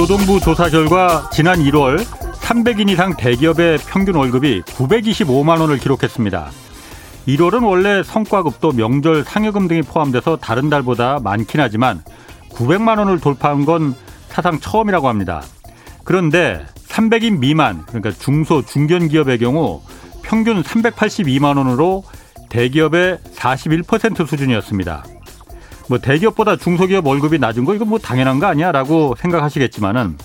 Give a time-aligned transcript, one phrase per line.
[0.00, 6.50] 고용노동부 조사 결과 지난 1월 300인 이상 대기업의 평균 월급이 925만 원을 기록했습니다.
[7.28, 12.02] 1월은 원래 성과급도 명절 상여금 등이 포함돼서 다른 달보다 많긴 하지만
[12.52, 13.94] 900만 원을 돌파한 건
[14.28, 15.42] 사상 처음이라고 합니다.
[16.04, 19.82] 그런데 300인 미만 그러니까 중소 중견 기업의 경우
[20.22, 22.04] 평균 382만 원으로
[22.48, 25.04] 대기업의 41% 수준이었습니다.
[25.90, 30.16] 뭐 대기업보다 중소기업 월급이 낮은 거 이거 뭐 당연한 거 아니야라고 생각하시겠지만은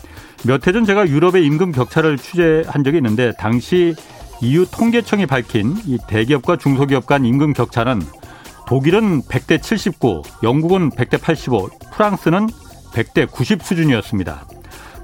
[0.45, 3.95] 몇 해 전 제가 유럽의 임금 격차를 취재한 적이 있는데 당시
[4.41, 7.99] EU 통계청이 밝힌 이 대기업과 중소기업 간 임금 격차는
[8.67, 12.47] 독일은 100대 79, 영국은 100대 85, 프랑스는
[12.93, 14.45] 100대 90 수준이었습니다.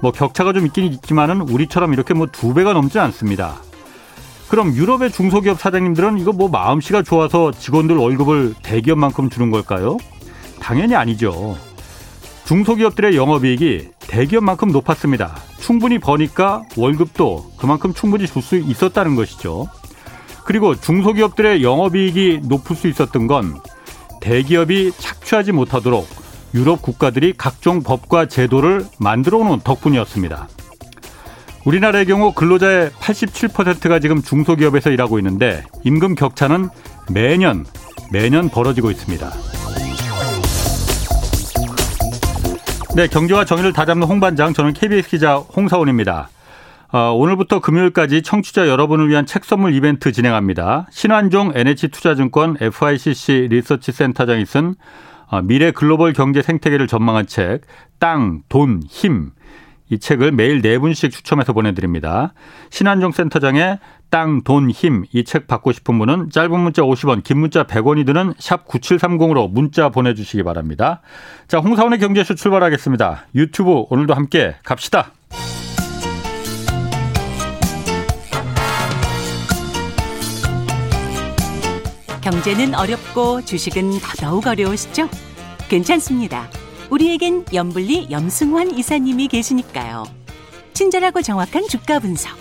[0.00, 3.56] 뭐 격차가 좀 있긴 있지만은 우리처럼 이렇게 뭐 두 배가 넘지 않습니다.
[4.48, 9.96] 그럼 유럽의 중소기업 사장님들은 이거 뭐 마음씨가 좋아서 직원들 월급을 대기업만큼 주는 걸까요?
[10.62, 11.58] 당연히 아니죠.
[12.44, 15.34] 중소기업들의 영업이익이 대기업만큼 높았습니다.
[15.58, 19.68] 충분히 버니까 월급도 그만큼 충분히 줄 수 있었다는 것이죠.
[20.44, 23.60] 그리고 중소기업들의 영업이익이 높을 수 있었던 건
[24.20, 26.06] 대기업이 착취하지 못하도록
[26.54, 30.48] 유럽 국가들이 각종 법과 제도를 만들어 놓은 덕분이었습니다.
[31.64, 36.68] 우리나라의 경우 근로자의 87%가 지금 중소기업에서 일하고 있는데 임금 격차는
[37.10, 37.64] 매년
[38.12, 39.61] 매년 벌어지고 있습니다.
[42.94, 46.28] 네, 경제와 정의를 다잡는 홍반장, 저는 KBS 기자 홍사원입니다.
[46.92, 50.88] 어, 오늘부터 금요일까지 청취자 여러분을 위한 책 선물 이벤트 진행합니다.
[50.90, 54.74] 신환종 NH투자증권 FICC 리서치 센터장이 쓴
[55.28, 57.62] 어, 미래 글로벌 경제 생태계를 전망한 책,
[57.98, 59.30] 땅, 돈, 힘.
[59.92, 62.32] 이 책을 매일 네 분씩 추첨해서 보내드립니다.
[62.70, 67.64] 신한종 센터장의 땅, 돈, 힘 이 책 받고 싶은 분은 짧은 문자 50원, 긴 문자
[67.64, 71.02] 100원이 드는 샵 9730으로 문자 보내주시기 바랍니다.
[71.46, 73.26] 자, 홍사원의 경제쇼 출발하겠습니다.
[73.34, 75.12] 유튜브 오늘도 함께 갑시다.
[82.22, 85.08] 경제는 어렵고 주식은 더더욱 어려우시죠?
[85.68, 86.48] 괜찮습니다.
[86.92, 90.04] 우리에겐 염블리 염승환 이사님이 계시니까요.
[90.74, 92.36] 친절하고 정확한 주가 분석.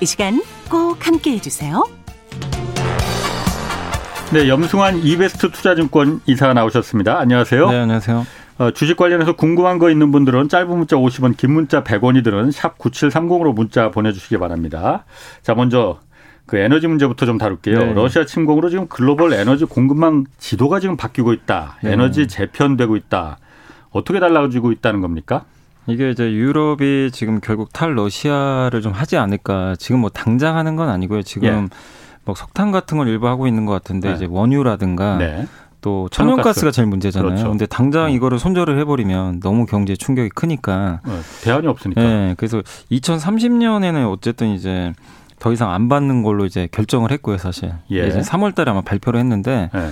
[0.00, 1.84] 이 시간 꼭 함께 해주세요.
[4.32, 7.20] 네, 염승환 이베스트 투자증권 이사가 나오셨습니다.
[7.20, 7.70] 안녕하세요.
[7.70, 8.26] 네, 안녕하세요.
[8.58, 12.78] 어, 주식 관련해서 궁금한 거 있는 분들은 짧은 문자 50원, 긴 문자 100원이 들은 샵
[12.78, 15.04] 9730으로 문자 보내주시기 바랍니다.
[15.42, 16.00] 자, 먼저
[16.46, 17.78] 그 에너지 문제부터 좀 다룰게요.
[17.78, 17.92] 네.
[17.94, 21.78] 러시아 침공으로 지금 글로벌 에너지 공급망 지도가 지금 바뀌고 있다.
[21.84, 21.92] 네.
[21.92, 23.38] 에너지 재편되고 있다.
[23.92, 25.44] 어떻게 달라지고 있다는 겁니까?
[25.86, 29.74] 이게 이제 유럽이 지금 결국 탈 러시아를 좀 하지 않을까.
[29.78, 31.22] 지금 뭐 당장 하는 건 아니고요.
[31.22, 31.76] 지금 예.
[32.24, 34.14] 뭐 석탄 같은 걸 일부 하고 있는 것 같은데 네.
[34.14, 35.46] 이제 원유라든가 네.
[35.80, 37.30] 또 천연가스가 제일 문제잖아요.
[37.30, 37.48] 그렇죠.
[37.48, 38.12] 근데 당장 네.
[38.12, 41.20] 이거를 손절을 해버리면 너무 경제 충격이 크니까 네.
[41.42, 42.00] 대안이 없으니까.
[42.00, 44.92] 네, 그래서 2030년에는 어쨌든 이제
[45.40, 47.72] 더 이상 안 받는 걸로 이제 결정을 했고요, 사실.
[47.90, 47.96] 예.
[47.96, 49.70] 예전 3월달에 아마 발표를 했는데.
[49.74, 49.90] 네.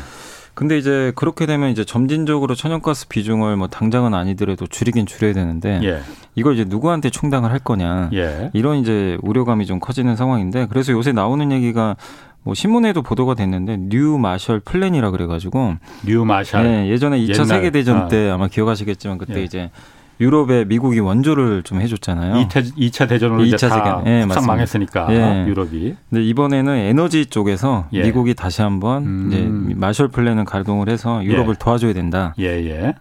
[0.61, 6.01] 근데 이제 그렇게 되면 이제 점진적으로 천연가스 비중을 뭐 당장은 아니더라도 줄이긴 줄여야 되는데 예.
[6.35, 8.51] 이걸 이제 누구한테 충당을 할 거냐 예.
[8.53, 11.97] 이런 이제 우려감이 좀 커지는 상황인데 그래서 요새 나오는 얘기가
[12.43, 17.97] 뭐 신문에도 보도가 됐는데 new 마셜 플랜이라 그래가지고 new 마셜 네, 예전에 2차 세계 대전
[17.97, 18.09] 아.
[18.09, 19.45] 때 아 마 기억하시겠지만 그때 예.
[19.45, 19.71] 이제
[20.21, 22.47] 유럽에 미국이 원조를 좀 해줬잖아요.
[22.47, 25.47] 2차, 2차 대전으로 2차 세계 예, 싹 망했으니까 예.
[25.49, 25.97] 유럽이.
[26.11, 28.03] 근데 이번에는 에너지 쪽에서 예.
[28.03, 29.67] 미국이 다시 한번 음.
[29.67, 31.59] 이제 마셜 플랜을 가동을 해서 유럽을 예.
[31.59, 32.35] 도와줘야 된다.
[32.39, 32.95] 예, 예.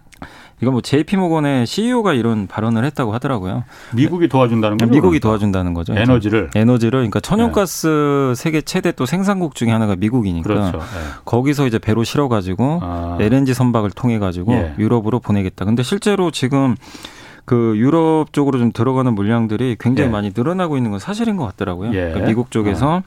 [0.60, 3.64] 이건 뭐 JP 모건의 CEO가 이런 발언을 했다고 하더라고요.
[3.94, 4.90] 미국이 도와준다는 거죠?
[4.90, 5.94] 미국이 도와준다는 거죠.
[5.96, 6.50] 에너지를.
[6.54, 6.90] 에너지를.
[7.00, 7.86] 그러니까 천연가스
[8.30, 8.34] 네.
[8.34, 10.46] 세계 최대 또 생산국 중에 하나가 미국이니까.
[10.46, 10.78] 그렇죠.
[10.78, 10.84] 네.
[11.24, 13.16] 거기서 이제 배로 실어 가지고 아.
[13.20, 14.74] LNG 선박을 통해 가지고 예.
[14.78, 15.64] 유럽으로 보내겠다.
[15.64, 16.76] 근데 실제로 지금
[17.46, 20.12] 그 유럽 쪽으로 좀 들어가는 물량들이 굉장히 예.
[20.12, 21.90] 많이 늘어나고 있는 건 사실인 것 같더라고요.
[21.90, 22.08] 예.
[22.08, 23.02] 그러니까 미국 쪽에서 어.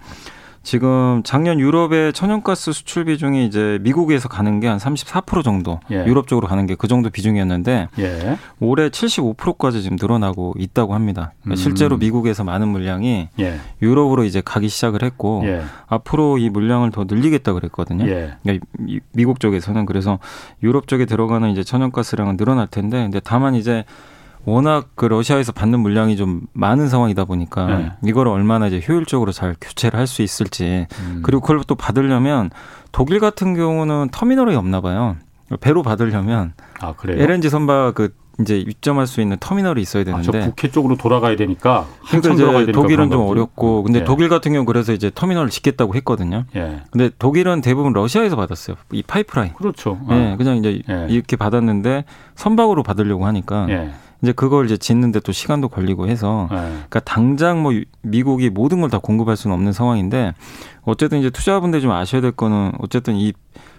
[0.63, 6.05] 지금 작년 유럽의 천연가스 수출 비중이 이제 미국에서 가는 게 한 34% 정도 예.
[6.05, 8.37] 유럽 쪽으로 가는 게 그 정도 비중이었는데 예.
[8.59, 11.33] 올해 75%까지 지금 늘어나고 있다고 합니다.
[11.41, 11.63] 그러니까 음.
[11.63, 13.59] 실제로 미국에서 많은 물량이 예.
[13.81, 15.63] 유럽으로 이제 가기 시작을 했고 예.
[15.87, 18.07] 앞으로 이 물량을 더 늘리겠다 그랬거든요.
[18.07, 18.35] 예.
[18.41, 18.65] 그러니까
[19.11, 20.19] 미국 쪽에서는 그래서
[20.63, 23.83] 유럽 쪽에 들어가는 이제 천연가스량은 늘어날 텐데 근데 다만 이제
[24.45, 27.91] 워낙 그 러시아에서 받는 물량이 좀 많은 상황이다 보니까 네.
[28.03, 31.21] 이걸 얼마나 이제 효율적으로 잘 교체를 할 수 있을지 음.
[31.23, 32.49] 그리고 그걸 또 받으려면
[32.91, 35.15] 독일 같은 경우는 터미널이 없나 봐요.
[35.61, 37.21] 배로 받으려면 아, 그래요?
[37.23, 41.85] LNG 선박 그 이제 입점할 수 있는 터미널이 있어야 되는데 아, 북해 쪽으로 돌아가야 되니까
[42.07, 44.03] 그러니까 이제 되니까 독일은 좀 어렵고 근데 예.
[44.03, 46.45] 독일 같은 경우 그래서 이제 터미널을 짓겠다고 했거든요.
[46.55, 46.81] 예.
[46.91, 48.75] 근데 독일은 대부분 러시아에서 받았어요.
[48.91, 49.53] 이 파이프라인.
[49.53, 49.99] 그렇죠.
[50.09, 50.35] 예, 아.
[50.35, 51.05] 그냥 이제 예.
[51.09, 52.05] 이렇게 받았는데
[52.35, 53.91] 선박으로 받으려고 하니까 예.
[54.23, 56.57] 이제 그걸 이제 짓는데 또 시간도 걸리고 해서 네.
[56.57, 60.33] 그러니까 당장 뭐 미국이 모든 걸 다 공급할 수는 없는 상황인데
[60.83, 63.33] 어쨌든 이제 투자분들 좀 아셔야 될 거는 어쨌든 이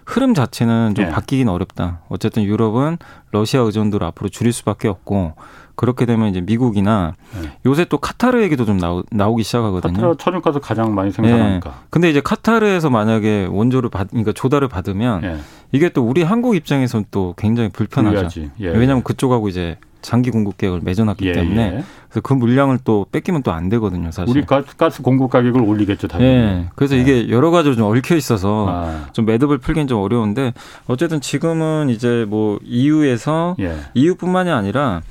[0.05, 1.11] 흐름 자체는 좀 네.
[1.11, 2.01] 바뀌긴 어렵다.
[2.09, 2.97] 어쨌든 유럽은
[3.31, 5.33] 러시아 의존도를 앞으로 줄일 수밖에 없고
[5.75, 7.49] 그렇게 되면 이제 미국이나 네.
[7.65, 9.93] 요새 또 카타르 얘기도 좀 나오, 나오기 시작하거든요.
[9.93, 11.69] 카타르 천연가스 가장 많이 생산하니까.
[11.69, 11.75] 네.
[11.89, 15.37] 근데 이제 카타르에서 만약에 원조를 받, 그러니까 조달을 받으면 네.
[15.71, 18.41] 이게 또 우리 한국 입장에서는 또 굉장히 불편하죠.
[18.59, 21.83] 예, 왜냐하면 그쪽하고 이제 장기 공급 계획을 맺어놨기 예, 때문에 예.
[22.09, 24.35] 그래서 그 물량을 또 뺏기면 또 안 되거든요, 사실.
[24.35, 26.33] 우리 가스, 가스 공급 가격을 올리겠죠, 당연히.
[26.33, 26.65] 예.
[26.75, 27.01] 그래서 예.
[27.01, 29.07] 이게 여러 가지로 좀 얽혀 있어서 아.
[29.13, 30.53] 좀 매듭을 풀긴 좀 어려운데
[30.87, 33.77] 어쨌든 지금은 이제 뭐 EU에서 예.
[33.93, 35.01] EU뿐만이 아니라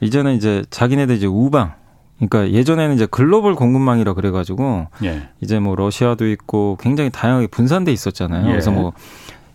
[0.00, 1.72] 이제는 이제 자기네들 이제 우방
[2.16, 5.28] 그러니까 예전에는 이제 글로벌 공급망이라 그래가지고 예.
[5.40, 8.46] 이제 뭐 러시아도 있고 굉장히 다양하게 분산돼 있었잖아요.
[8.46, 8.50] 예.
[8.50, 8.92] 그래서 뭐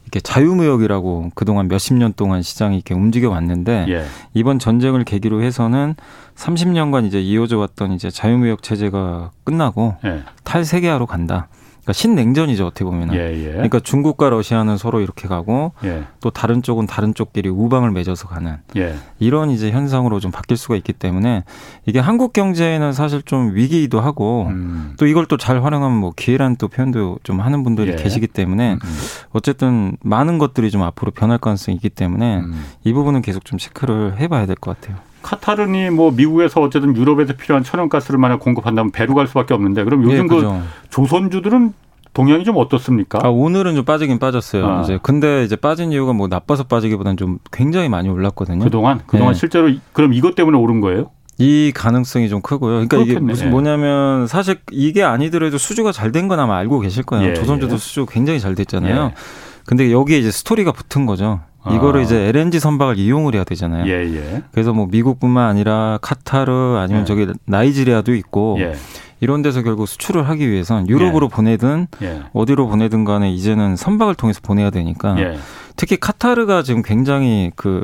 [0.05, 4.05] 이렇게 자유무역이라고 그동안 몇십 년 동안 시장이 이렇게 움직여 왔는데 예.
[4.33, 5.95] 이번 전쟁을 계기로 해서는
[6.35, 10.23] 30년간 이제 이어져 왔던 이제 자유무역 체제가 끝나고 예.
[10.43, 11.47] 탈세계화로 간다.
[11.85, 13.13] 그러니까 신냉전이죠 어떻게 보면.
[13.13, 13.51] 예, 예.
[13.51, 16.05] 그러니까 중국과 러시아는 서로 이렇게 가고 예.
[16.19, 18.95] 또 다른 쪽은 다른 쪽끼리 우방을 맺어서 가는 예.
[19.19, 21.43] 이런 이제 현상으로 좀 바뀔 수가 있기 때문에
[21.85, 24.95] 이게 한국 경제에는 사실 좀 위기이기도 하고 음.
[24.97, 27.95] 또 이걸 또 잘 활용하면 뭐 기회라는 또 표현도 좀 하는 분들이 예.
[27.97, 28.97] 계시기 때문에 음, 음.
[29.31, 32.65] 어쨌든 많은 것들이 좀 앞으로 변할 가능성이 있기 때문에 음.
[32.83, 34.97] 이 부분은 계속 좀 체크를 해봐야 될 것 같아요.
[35.25, 40.27] 카타르니 뭐 미국에서 어쨌든 유럽에서 필요한 천연가스를 만약 공급한다면 배로 갈 수밖에 없는데 그럼 요즘
[40.27, 40.59] 네, 그
[40.91, 41.73] 조선주들은
[42.13, 43.19] 동향이 좀 어떻습니까?
[43.23, 44.65] 아, 오늘은 좀 빠지긴 빠졌어요.
[44.65, 44.81] 아.
[44.83, 48.63] 이제 근데 이제 빠진 이유가 뭐 나빠서 빠지기보다는 좀 굉장히 많이 올랐거든요.
[48.63, 49.39] 그동안 그동안 네.
[49.39, 51.09] 실제로 그럼 이것 때문에 오른 거예요?
[51.37, 52.71] 이 가능성이 좀 크고요.
[52.87, 53.17] 그러니까 그렇겠네.
[53.17, 57.31] 이게 무슨 뭐냐면 사실 이게 아니더라도 수주가 잘 된 건 아마 알고 계실 거예요.
[57.31, 57.77] 예, 조선주도 예.
[57.77, 59.11] 수주 굉장히 잘 됐잖아요.
[59.11, 59.13] 예.
[59.65, 61.41] 근데 여기에 이제 스토리가 붙은 거죠.
[61.71, 62.03] 이거를 아.
[62.03, 63.87] 이제 LNG 선박을 이용을 해야 되잖아요.
[63.87, 64.43] 예, 예.
[64.51, 67.05] 그래서 뭐 미국뿐만 아니라 카타르 아니면 예.
[67.05, 68.75] 저기 나이지리아도 있고 예.
[69.19, 71.35] 이런 데서 결국 수출을 하기 위해선 유럽으로 예.
[71.35, 72.21] 보내든 예.
[72.33, 75.37] 어디로 보내든 간에 이제는 선박을 통해서 보내야 되니까 예.
[75.75, 77.83] 특히 카타르가 지금 굉장히 그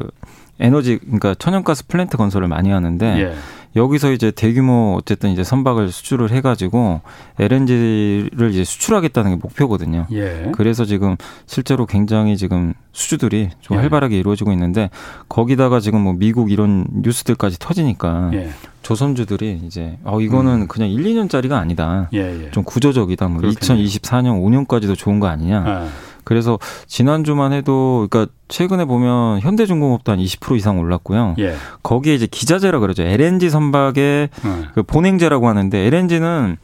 [0.59, 3.33] 에너지 그러니까 천연가스 플랜트 건설을 많이 하는데
[3.75, 7.01] 여기서 이제 대규모 어쨌든 이제 선박을 수출을 해가지고
[7.39, 10.07] LNG를 이제 수출하겠다는 게 목표거든요.
[10.11, 10.51] 예.
[10.53, 11.15] 그래서 지금
[11.45, 13.81] 실제로 굉장히 지금 수주들이 좀 예.
[13.81, 14.89] 활발하게 이루어지고 있는데
[15.29, 18.49] 거기다가 지금 뭐 미국 이런 뉴스들까지 터지니까 예.
[18.81, 20.67] 조선주들이 이제 어 이거는 음.
[20.67, 22.09] 그냥 1, 2년짜리가 아니다.
[22.13, 22.51] 예, 예.
[22.51, 23.27] 좀 구조적이다.
[23.27, 25.63] 뭐 2024년 5년까지도 좋은 거 아니냐.
[25.65, 25.87] 아.
[26.23, 31.35] 그래서 지난주만 해도 그러니까 최근에 보면 현대중공업도 한 20% 이상 올랐고요.
[31.39, 31.55] 예.
[31.83, 33.03] 거기에 이제 기자재라 그러죠.
[33.03, 34.65] LNG 선박의 음.
[34.73, 36.57] 그 본행제라고 하는데 LNG는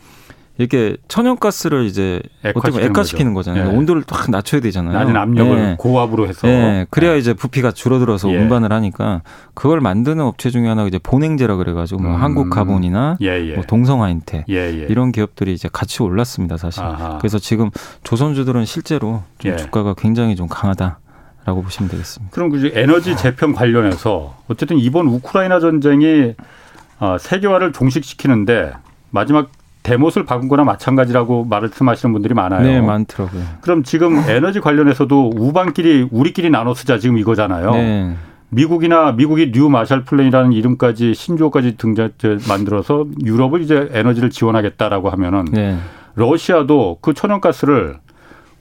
[0.57, 2.21] 이렇게 천연가스를 이제
[2.55, 3.71] 어떻게 액화시키는 거잖아요.
[3.71, 3.75] 예.
[3.75, 4.93] 온도를 딱 낮춰야 되잖아요.
[4.93, 5.75] 낮은 압력을 예.
[5.77, 6.47] 고압으로 해서.
[6.47, 6.87] 예.
[6.89, 7.19] 그래야 예.
[7.19, 8.37] 이제 부피가 줄어들어서 예.
[8.37, 9.21] 운반을 하니까
[9.53, 12.21] 그걸 만드는 업체 중에 하나가 이제 본행제라 그래가지고 뭐 음.
[12.21, 16.83] 한국가본이나 예, 뭐 동성화인테 이런 기업들이 이제 같이 올랐습니다, 사실.
[16.83, 17.17] 아하.
[17.19, 17.69] 그래서 지금
[18.03, 20.99] 조선주들은 실제로 좀 주가가 굉장히 좀 강하다.
[21.45, 22.35] 라고 보시면 되겠습니다.
[22.35, 26.33] 그럼 그 에너지 재평 관련해서 어쨌든 이번 우크라이나 전쟁이
[26.99, 28.73] 어, 세계화를 종식시키는데
[29.11, 29.49] 마지막
[29.87, 32.61] 대못을 박은 거나 마찬가지라고 말씀하시는 분들이 많아요.
[32.61, 33.41] 네, 많더라고요.
[33.61, 37.71] 그럼 지금 에너지 관련해서도 우방끼리 우리끼리 나눠 쓰자 지금 이거잖아요.
[37.71, 38.15] 네.
[38.49, 42.09] 미국이나 미국이 new 마샬 플랜이라는 이름까지 신조어까지 등장
[42.49, 45.77] 만들어서 유럽을 이제 에너지를 지원하겠다라고 하면은 네.
[46.15, 47.99] 러시아도 그 천연가스를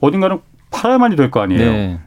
[0.00, 0.38] 어딘가는
[0.70, 1.72] 팔아야만이 될 거 아니에요.
[1.72, 1.98] 네.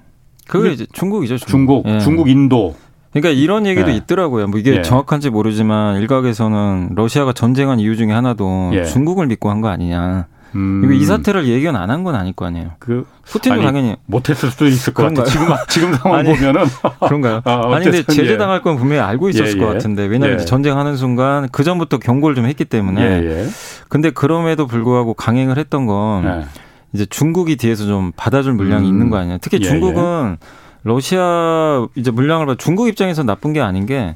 [0.47, 1.38] 그게 이제 중국이죠.
[1.38, 1.99] 중국, 중국, 네.
[1.99, 2.75] 중국 인도.
[3.12, 3.96] 그러니까 이런 얘기도 네.
[3.96, 4.48] 있더라고요.
[4.48, 4.82] 뭐 이게 예.
[4.82, 8.84] 정확한지 모르지만 일각에서는 러시아가 전쟁한 이유 중에 하나도 예.
[8.86, 10.28] 중국을 믿고 한 거 아니냐.
[10.56, 10.82] 음.
[10.84, 12.72] 이거 이 사태를 예견 안 한 건 아닐 거 아니에요.
[12.80, 15.25] 그 푸틴도 아니, 당연히 못했을 수도 있을 것 같아요.
[15.25, 16.63] 지금 지금 상황 아니, 보면은
[17.06, 17.42] 그런가요?
[17.46, 19.74] 아, 니 근데 제재 당할 건 분명히 알고 있었을 예, 것 예.
[19.74, 20.46] 같은데 왜냐하면 예.
[20.46, 23.01] 전쟁하는 순간 그 전부터 경고를 좀 했기 때문에.
[23.01, 23.48] 예, 예.
[23.89, 26.46] 근데 그럼에도 불구하고 강행을 했던 건
[26.94, 28.94] 이제 중국이 뒤에서 좀 받아줄 물량이 음.
[28.94, 29.38] 있는 거 아니냐.
[29.42, 30.38] 특히 중국은
[30.83, 34.15] 러시아 이제 물량을 중국 입장에서 나쁜 게 아닌 게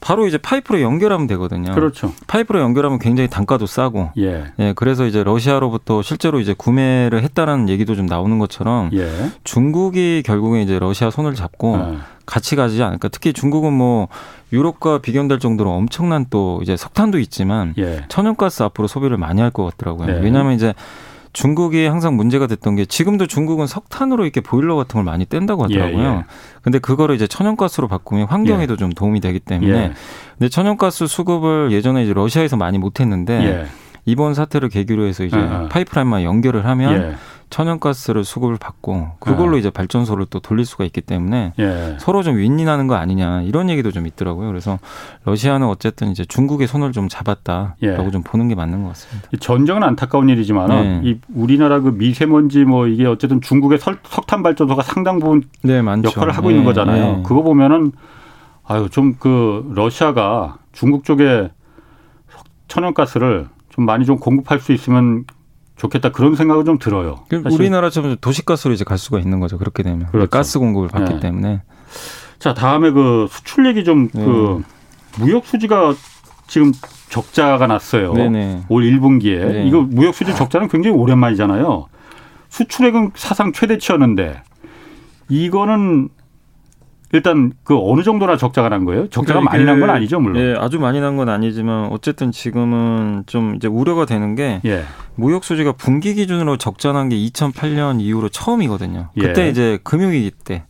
[0.00, 1.72] 바로 이제 파이프로 연결하면 되거든요.
[1.74, 2.12] 그렇죠.
[2.26, 4.10] 파이프로 연결하면 굉장히 단가도 싸고.
[4.18, 4.46] 예.
[4.58, 4.72] 예.
[4.74, 9.08] 그래서 이제 러시아로부터 실제로 이제 구매를 했다라는 얘기도 좀 나오는 것처럼 예.
[9.44, 11.96] 중국이 결국에 이제 러시아 손을 잡고 아.
[12.26, 13.08] 같이 가지 않을까.
[13.08, 14.08] 특히 중국은 뭐
[14.52, 18.04] 유럽과 비견될 정도로 엄청난 또 이제 석탄도 있지만 예.
[18.08, 20.06] 천연가스 앞으로 소비를 많이 할 것 같더라고요.
[20.08, 20.20] 네.
[20.20, 20.74] 왜냐하면 이제
[21.32, 26.02] 중국이 항상 문제가 됐던 게 지금도 중국은 석탄으로 이렇게 보일러 같은 걸 많이 뗀다고 하더라고요.
[26.02, 26.24] 예, 예.
[26.62, 28.76] 근데 그거를 이제 천연가스로 바꾸면 환경에도 예.
[28.76, 29.92] 좀 도움이 되기 때문에 예.
[30.38, 33.66] 근데 천연가스 수급을 예전에 이제 러시아에서 많이 못 했는데 예.
[34.04, 35.68] 이번 사태를 계기로 해서 이제 예.
[35.68, 37.14] 파이프라인만 연결을 하면 예.
[37.50, 39.58] 천연가스를 수급을 받고 그걸로 아.
[39.58, 41.96] 이제 발전소를 또 돌릴 수가 있기 때문에 예.
[42.00, 44.48] 서로 좀 윈윈하는 거 아니냐 이런 얘기도 좀 있더라고요.
[44.48, 44.78] 그래서
[45.24, 48.10] 러시아는 어쨌든 이제 중국의 손을 좀 잡았다라고 예.
[48.10, 49.28] 좀 보는 게 맞는 것 같습니다.
[49.38, 51.00] 전쟁은 안타까운 일이지만 네.
[51.04, 56.32] 이 우리나라 그 미세먼지 뭐 이게 어쨌든 중국의 설, 석탄 발전소가 상당 부분 네, 역할을
[56.32, 56.54] 하고 네.
[56.54, 57.16] 있는 거잖아요.
[57.16, 57.22] 네.
[57.22, 57.92] 그거 보면은
[58.64, 61.50] 아유 좀 그 러시아가 중국 쪽에
[62.68, 65.24] 천연가스를 좀 많이 좀 공급할 수 있으면
[65.76, 67.24] 좋겠다 그런 생각은 좀 들어요.
[67.30, 69.58] 우리나라처럼 도시가스로 이제 갈 수가 있는 거죠.
[69.58, 70.30] 그렇게 되면 그렇죠.
[70.30, 71.20] 가스 공급을 받기 네.
[71.20, 71.62] 때문에.
[72.38, 74.62] 자 다음에 그 수출 얘기 좀그 네.
[75.18, 75.94] 무역 수지가
[76.46, 76.72] 지금
[77.08, 78.12] 적자가 났어요.
[78.12, 78.64] 네네.
[78.68, 79.66] 올 1분기에 네.
[79.66, 81.86] 이거 무역 수지 적자는 굉장히 오랜만이잖아요.
[82.50, 84.42] 수출액은 사상 최대치였는데
[85.28, 86.10] 이거는
[87.12, 89.08] 일단 그 어느 정도나 적자가 난 거예요?
[89.08, 90.42] 적자가 그러니까 많이 난 건 아니죠, 물론.
[90.42, 94.84] 예, 아주 많이 난 건 아니지만 어쨌든 지금은 좀 이제 우려가 되는 게 예.
[95.14, 99.10] 무역 수지가 분기 기준으로 적자 난 게 2008년 이후로 처음이거든요.
[99.16, 99.20] 예.
[99.20, 99.48] 그때 예.
[99.50, 100.64] 이제 금융위기 때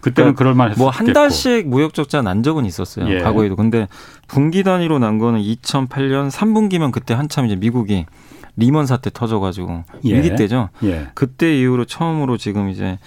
[0.00, 3.08] 그때는 그러니까 그럴 만했었 뭐한 달씩 무역 적자 난 적은 있었어요.
[3.08, 3.18] 예.
[3.20, 3.56] 과거에도.
[3.56, 3.88] 근데
[4.28, 8.06] 분기 단위로 난 거는 2008년 3분기면 그때 한참 이제 미국이
[8.56, 10.16] 리먼 사태 터져가지고 예.
[10.16, 10.68] 위기 때죠.
[10.84, 11.08] 예.
[11.14, 12.98] 그때 이후로 처음으로 지금 이제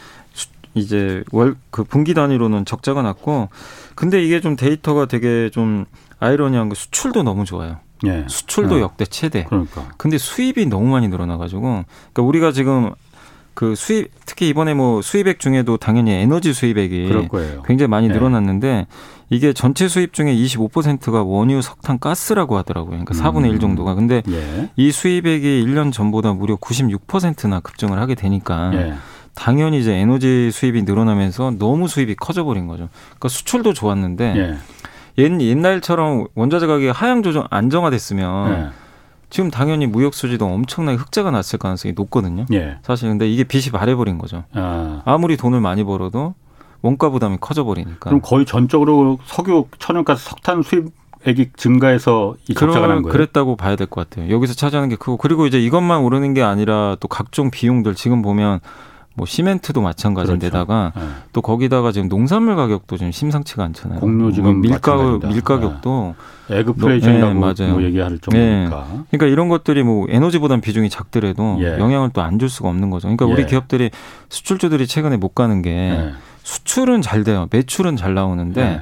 [0.74, 3.50] 이제 월 그 분기 단위로는 적자가 났고
[3.96, 5.86] 근데 이게 좀 데이터가 되게 좀
[6.20, 7.78] 아이러니한 게 수출도 너무 좋아요.
[8.06, 8.26] 예.
[8.28, 8.82] 수출도 예.
[8.82, 9.44] 역대 최대.
[9.46, 9.90] 그러니까.
[9.98, 12.92] 근데 수입이 너무 많이 늘어나 가지고 그러니까 우리가 지금
[13.54, 17.10] 그 수입 특히 이번에 뭐 수입액 중에도 당연히 에너지 수입액이
[17.66, 18.12] 굉장히 많이 예.
[18.14, 18.88] 늘어났는데
[19.30, 23.00] 이게 전체 수입 중에 25%가 원유, 석탄, 가스라고 하더라고요.
[23.04, 23.52] 그러니까 4분의 음.
[23.52, 23.96] 1 정도가.
[23.96, 24.70] 근데 예.
[24.76, 28.94] 이 수입액이 1년 전보다 무려 96%나 급증을 하게 되니까 예.
[29.36, 32.90] 당연히 이제 에너지 수입이 늘어나면서 너무 수입이 커져버린 거죠.
[33.06, 34.58] 그러니까 수출도 좋았는데 예.
[35.24, 38.70] 옛, 옛날처럼 원자재 가격이 하향 조정 안정화됐으면 예.
[39.30, 42.46] 지금 당연히 무역 수지도 엄청나게 흑자가 났을 가능성이 높거든요.
[42.54, 42.78] 예.
[42.84, 44.44] 사실 근데 이게 빚이 발해버린 거죠.
[44.54, 45.02] 아.
[45.06, 46.34] 아무리 돈을 많이 벌어도
[46.82, 48.10] 원가 부담이 커져버리니까.
[48.10, 50.88] 그럼 거의 전적으로 석유, 천연가스, 석탄 수입
[51.24, 53.14] 액이 증가해서 이 적자가 난 거예요.
[53.14, 54.34] 그랬다고 봐야 될 것 같아요.
[54.34, 58.60] 여기서 차지하는 게 크고 그리고 이제 이것만 오르는 게 아니라 또 각종 비용들 지금 보면
[59.14, 61.10] 뭐 시멘트도 마찬가지인데다가 그렇죠.
[61.10, 61.16] 네.
[61.34, 64.00] 또 거기다가 지금 농산물 가격도 지금 심상치가 않잖아요.
[64.00, 66.16] 공로 지금 밀가 밀 가격도
[66.48, 66.60] 네.
[66.60, 67.74] 애그플레이션이라고 네, 맞아요.
[67.74, 68.88] 뭐 얘기할 정도니까.
[68.92, 69.00] 네.
[69.12, 71.78] 그러니까 이런 것들이 뭐 에너지보단 비중이 작더라도 예.
[71.78, 73.08] 영향을 또 안 줄 수가 없는 거죠.
[73.08, 73.32] 그러니까 예.
[73.34, 73.92] 우리 기업들이
[74.30, 76.12] 수출주들이 최근에 못 가는 게 예.
[76.44, 77.48] 수출은 잘 돼요.
[77.52, 78.82] 매출은 잘 나오는데 예.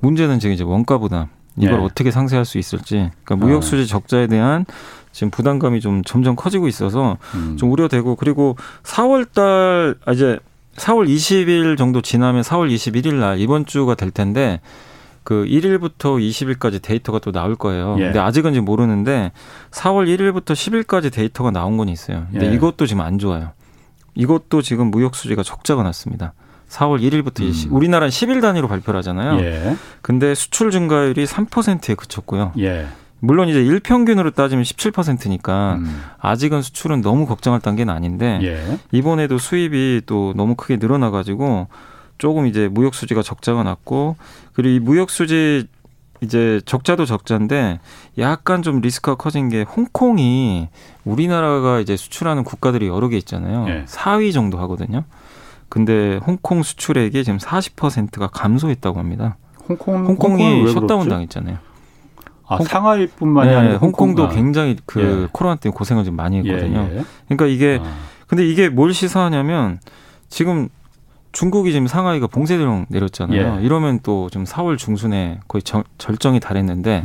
[0.00, 1.26] 문제는 지금 이제 원가 부담.
[1.58, 1.84] 이걸 예.
[1.84, 3.10] 어떻게 상쇄할 수 있을지.
[3.24, 3.86] 그러니까 무역 수지 아.
[3.86, 4.66] 적자에 대한
[5.16, 7.56] 지금 부담감이 좀 점점 커지고 있어서 음.
[7.56, 10.38] 좀 우려되고 그리고 4월 달 아, 이제
[10.76, 14.60] 4월 20일 정도 지나면 4월 21일 날 이번 주가 될 텐데
[15.24, 17.96] 그 1일부터 20일까지 데이터가 또 나올 거예요.
[17.98, 18.04] 예.
[18.04, 19.32] 근데 아직은 지금 모르는데
[19.70, 22.26] 4월 1일부터 10일까지 데이터가 나온 건 있어요.
[22.30, 22.54] 근데 예.
[22.54, 23.52] 이것도 지금 안 좋아요.
[24.14, 26.34] 이것도 지금 무역 수지가 적자가 났습니다.
[26.68, 27.74] 4월 1일부터 음.
[27.74, 29.40] 우리나라는 10일 단위로 발표를 하잖아요.
[29.40, 29.76] 예.
[30.02, 32.52] 근데 수출 증가율이 3%에 그쳤고요.
[32.58, 32.86] 예.
[33.20, 36.02] 물론 이제 일평균으로 따지면 17%니까 음.
[36.18, 38.78] 아직은 수출은 너무 걱정할 단계는 아닌데 예.
[38.92, 41.68] 이번에도 수입이 또 너무 크게 늘어나 가지고
[42.18, 44.16] 조금 이제 무역 수지가 적자가 났고
[44.52, 45.66] 그리고 이 무역 수지
[46.22, 47.80] 이제 적자도 적자인데
[48.18, 50.68] 약간 좀 리스크가 커진 게 홍콩이
[51.04, 53.66] 우리나라가 이제 수출하는 국가들이 여러 개 있잖아요.
[53.68, 53.84] 예.
[53.86, 55.04] 4위 정도 하거든요.
[55.68, 59.36] 근데 홍콩 수출액이 지금 40%가 감소했다고 합니다.
[59.68, 61.58] 홍콩 홍콩이 셧다운 당했잖아요.
[62.48, 64.36] 아, 상하이뿐만이 네, 아니라 홍콩도 홍콩.
[64.36, 65.28] 굉장히 그 예.
[65.32, 66.88] 코로나 때문에 고생을 좀 많이 했거든요.
[66.92, 67.04] 예, 예.
[67.28, 67.94] 그러니까 이게 아.
[68.26, 69.78] 근데 이게 뭘 시사하냐면
[70.28, 70.68] 지금
[71.32, 73.58] 중국이 지금 상하이가 봉쇄령 내렸잖아요.
[73.60, 73.64] 예.
[73.64, 77.02] 이러면 또 좀 4월 중순에 거의 저, 절정이 달했는데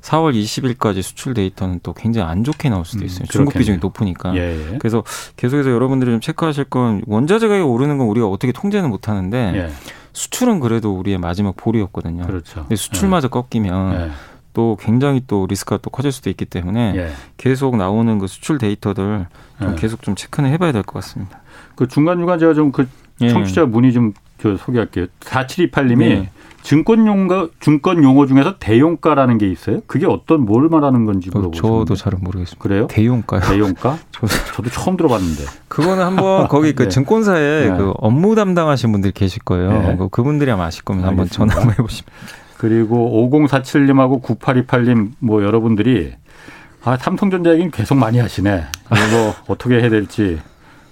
[0.00, 0.40] 4월 예.
[0.40, 3.24] 20일까지 수출 데이터는 또 굉장히 안 좋게 나올 수도 음, 있어요.
[3.24, 4.34] 음, 중국 비중이 높으니까.
[4.36, 5.04] 예, 그래서
[5.36, 9.70] 계속해서 여러분들이 좀 체크하실 건 원자재 가격이 오르는 건 우리가 어떻게 통제는 못 하는데
[10.12, 12.26] 수출은 그래도 우리의 마지막 보루였거든요.
[12.26, 12.60] 그렇죠.
[12.62, 14.12] 근데 수출마저 꺾이면
[14.52, 17.10] 또 굉장히 또 리스크가 또 커질 수도 있기 때문에 예.
[17.36, 19.26] 계속 나오는 그 수출 데이터들
[19.60, 19.74] 좀 예.
[19.76, 21.40] 계속 좀 체크는 해봐야 될 것 같습니다.
[21.76, 22.86] 그 중간 중간 제가 좀 그
[23.20, 24.12] 청취자 문의 좀
[24.58, 25.06] 소개할게요.
[25.20, 26.30] 4728님이 예.
[26.62, 29.80] 증권 용어 증권 용어 중에서 대용가라는 게 있어요.
[29.86, 32.62] 그게 어떤 뭘 말하는 건지 어, 물어보시면 저도 잘은 모르겠습니다.
[32.62, 32.86] 그래요?
[32.88, 33.40] 대용가요?
[33.40, 33.96] 대용가?
[34.12, 35.44] 저 도 처음 들어봤는데.
[35.68, 36.88] 그거는 한번 거기 그 네.
[36.88, 37.76] 증권사에 네.
[37.76, 39.70] 그 업무 담당하신 분들 계실 거예요.
[39.70, 39.96] 네.
[39.96, 42.06] 그 그분들이 아마 아실 거면 한번 전화 한번 해보시면.
[42.58, 46.12] 그리고 5047님하고 9828님 뭐 여러분들이
[46.84, 48.64] 아, 삼성전자 얘기는 계속 많이 하시네.
[48.86, 50.38] 이거 어떻게 해야 될지.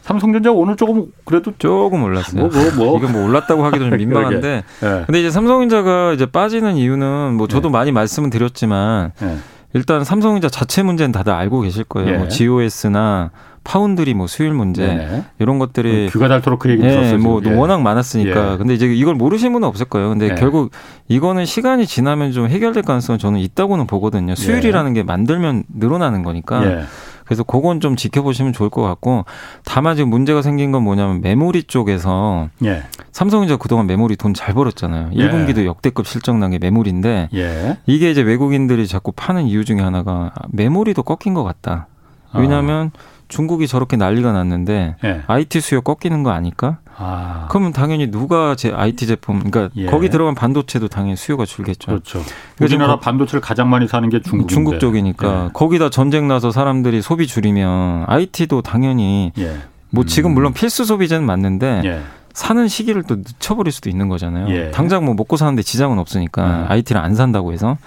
[0.02, 2.40] 삼성전자 오늘 조금 그래도 조금 올랐어요.
[2.40, 2.98] 뭐, 뭐, 뭐.
[2.98, 4.62] 이거 뭐 올랐다고 하기도 좀 민망한데.
[4.80, 5.04] 네.
[5.06, 7.72] 근데 이제 삼성전자가 이제 빠지는 이유는 뭐 저도 네.
[7.72, 9.36] 많이 말씀은 드렸지만 네.
[9.74, 12.10] 일단 삼성전자 자체 문제는 다들 알고 계실 거예요.
[12.10, 12.16] 예.
[12.18, 13.30] 뭐 GOS나
[13.66, 15.24] 파운드리 뭐 수율 문제 네네.
[15.40, 17.18] 이런 것들이 귀가 닳도록 그 얘기 네, 들었어요.
[17.18, 17.50] 뭐 예.
[17.52, 18.52] 워낙 많았으니까.
[18.52, 18.56] 예.
[18.56, 20.08] 근데 이제 이걸 모르시는 분은 없을 거예요.
[20.10, 20.34] 근데 예.
[20.36, 20.70] 결국
[21.08, 24.36] 이거는 시간이 지나면 좀 해결될 가능성은 저는 있다고는 보거든요.
[24.36, 26.64] 수율이라는 게 만들면 늘어나는 거니까.
[26.64, 26.84] 예.
[27.24, 29.24] 그래서 그건 좀 지켜보시면 좋을 것 같고
[29.64, 32.84] 다만 지금 문제가 생긴 건 뭐냐면 메모리 쪽에서 예.
[33.10, 35.10] 삼성전자 그동안 메모리 돈 잘 벌었잖아요.
[35.12, 35.28] 예.
[35.28, 37.78] 1분기도 역대급 실적 난 게 메모리인데 예.
[37.86, 41.88] 이게 이제 외국인들이 자꾸 파는 이유 중에 하나가 메모리도 꺾인 것 같다.
[42.32, 43.15] 왜냐하면 아.
[43.28, 45.22] 중국이 저렇게 난리가 났는데 예.
[45.26, 46.78] IT 수요 꺾이는 거 아닐까?
[46.96, 47.46] 아.
[47.50, 49.86] 그러면 당연히 누가 제 IT 제품, 그러니까 예.
[49.86, 51.86] 거기 들어간 반도체도 당연히 수요가 줄겠죠.
[51.86, 52.22] 그렇죠.
[52.60, 54.48] 우리나라 반도체를 가장 많이 사는 게 중국.
[54.48, 55.50] 중국 쪽이니까 예.
[55.52, 59.56] 거기다 전쟁 나서 사람들이 소비 줄이면 IT도 당연히 예.
[59.90, 60.34] 뭐 지금 음.
[60.34, 62.00] 물론 필수 소비재는 맞는데 예.
[62.32, 64.48] 사는 시기를 또 늦춰버릴 수도 있는 거잖아요.
[64.54, 64.70] 예.
[64.70, 67.78] 당장 뭐 먹고 사는데 지장은 없으니까 IT를 안 산다고 해서.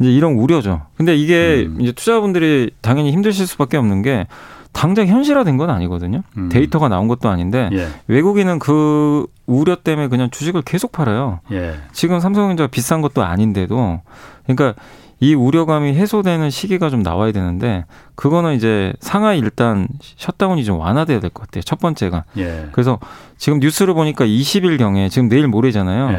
[0.00, 0.82] 이제 이런 우려죠.
[0.96, 1.80] 근데 이게 음.
[1.80, 4.26] 이제 투자분들이 당연히 힘드실 수밖에 없는 게
[4.74, 6.20] 당장 현실화된 건 아니거든요.
[6.36, 6.48] 음.
[6.50, 7.88] 데이터가 나온 것도 아닌데 예.
[8.08, 11.40] 외국인은 그 우려 때문에 그냥 주식을 계속 팔아요.
[11.52, 11.76] 예.
[11.92, 14.02] 지금 삼성전자 비싼 것도 아닌데도
[14.46, 14.74] 그러니까
[15.20, 21.30] 이 우려감이 해소되는 시기가 좀 나와야 되는데 그거는 이제 상하이 일단 셧다운이 좀 완화돼야 될
[21.30, 21.62] 것 같아요.
[21.62, 22.24] 첫 번째가.
[22.36, 22.68] 예.
[22.72, 22.98] 그래서
[23.38, 26.10] 지금 뉴스를 보니까 20일 경에 지금 내일 모레잖아요.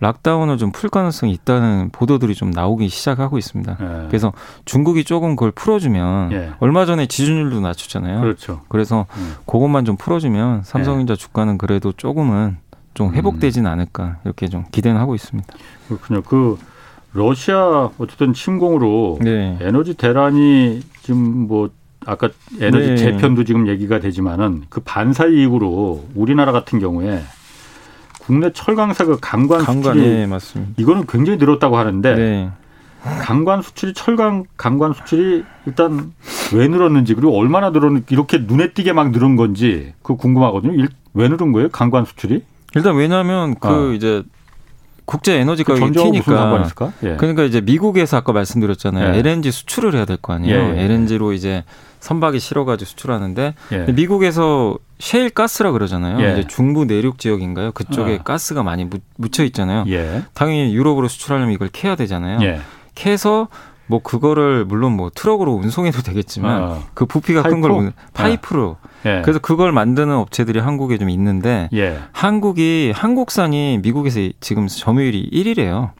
[0.00, 0.06] 예.
[0.06, 3.78] 락다운을 좀 풀 가능성이 있다는 보도들이 좀 나오기 시작하고 있습니다.
[3.80, 4.06] 예.
[4.08, 4.32] 그래서
[4.66, 6.50] 중국이 조금 그걸 풀어주면 예.
[6.60, 8.20] 얼마 전에 지준율도 낮췄잖아요.
[8.20, 8.60] 그렇죠.
[8.68, 9.34] 그래서 음.
[9.46, 11.16] 그것만 좀 풀어주면 삼성전자 예.
[11.16, 12.58] 주가는 그래도 조금은
[12.94, 13.70] 좀 회복되진 음.
[13.70, 15.52] 않을까 이렇게 좀 기대는 하고 있습니다.
[15.88, 16.22] 그렇군요.
[16.22, 16.58] 그
[17.12, 19.56] 러시아 어쨌든 침공으로 네.
[19.62, 21.70] 에너지 대란이 지금 뭐
[22.04, 22.28] 아까
[22.60, 22.96] 에너지 네.
[22.96, 27.22] 재편도 지금 얘기가 되지만은 그 반사 이익으로 우리나라 같은 경우에
[28.26, 30.72] 국내 철강사 그 강관, 강관 수출이 네, 맞습니다.
[30.78, 32.50] 이거는 굉장히 늘었다고 하는데 네.
[33.20, 36.12] 강관 수출이 철강 강관 수출이 일단
[36.52, 40.86] 왜 늘었는지 그리고 얼마나 늘었는지 이렇게 눈에 띄게 막 늘은 건지 그 궁금하거든요.
[41.14, 41.68] 왜 늘은 거예요?
[41.68, 42.42] 강관 수출이?
[42.74, 43.92] 일단 왜냐하면 그 아.
[43.94, 44.24] 이제
[45.04, 46.68] 국제 에너지 그 가격이 튀니까
[47.04, 47.14] 예.
[47.16, 49.14] 그러니까 이제 미국에서 아까 말씀드렸잖아요.
[49.14, 49.18] 예.
[49.20, 50.56] LNG 수출을 해야 될 거 아니에요.
[50.76, 50.84] 예.
[50.84, 51.62] LNG로 이제
[52.06, 53.92] 선박이 실어가지고 수출하는데 예.
[53.92, 56.24] 미국에서 셰일 가스라 그러잖아요.
[56.24, 56.32] 예.
[56.32, 57.72] 이제 중부 내륙 지역인가요?
[57.72, 58.22] 그쪽에 아.
[58.22, 59.84] 가스가 많이 묻혀 있잖아요.
[59.88, 60.22] 예.
[60.32, 62.38] 당연히 유럽으로 수출하려면 이걸 캐야 되잖아요.
[62.42, 62.60] 예.
[62.94, 63.48] 캐서
[63.88, 66.82] 뭐 그거를 물론 뭐 트럭으로 운송해도 되겠지만 어.
[66.94, 69.22] 그 부피가 큰 걸 파이프로 예.
[69.22, 71.98] 그래서 그걸 만드는 업체들이 한국에 좀 있는데 예.
[72.12, 75.90] 한국이 한국산이 미국에서 지금 점유율이 1위래요.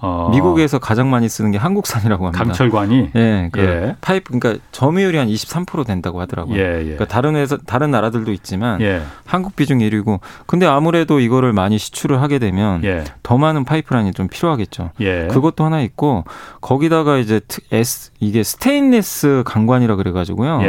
[0.00, 0.28] 어.
[0.32, 2.44] 미국에서 가장 많이 쓰는 게 한국산이라고 합니다.
[2.44, 3.96] 강철관이 예, 그 예.
[4.00, 6.56] 파이프 그러니까 점유율이 한 23% 된다고 하더라고요.
[6.56, 6.82] 예, 예.
[6.82, 9.02] 그러니까 다른 회사 다른 나라들도 있지만 예.
[9.26, 13.04] 한국 비중 1위고 근데 아무래도 이거를 많이 수출을 하게 되면 예.
[13.22, 14.90] 더 많은 파이프라인이 좀 필요하겠죠.
[15.00, 15.26] 예.
[15.28, 16.24] 그것도 하나 있고
[16.60, 17.40] 거기다가 이제
[17.72, 20.60] S 이게 스테인레스 강관이라 그래 가지고요.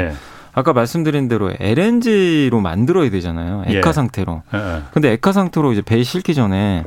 [0.53, 3.63] 아까 말씀드린 대로 LNG로 만들어야 되잖아요.
[3.67, 4.41] 액화 상태로.
[4.91, 6.83] 근데 액화 상태로 이제 배에 실기 전에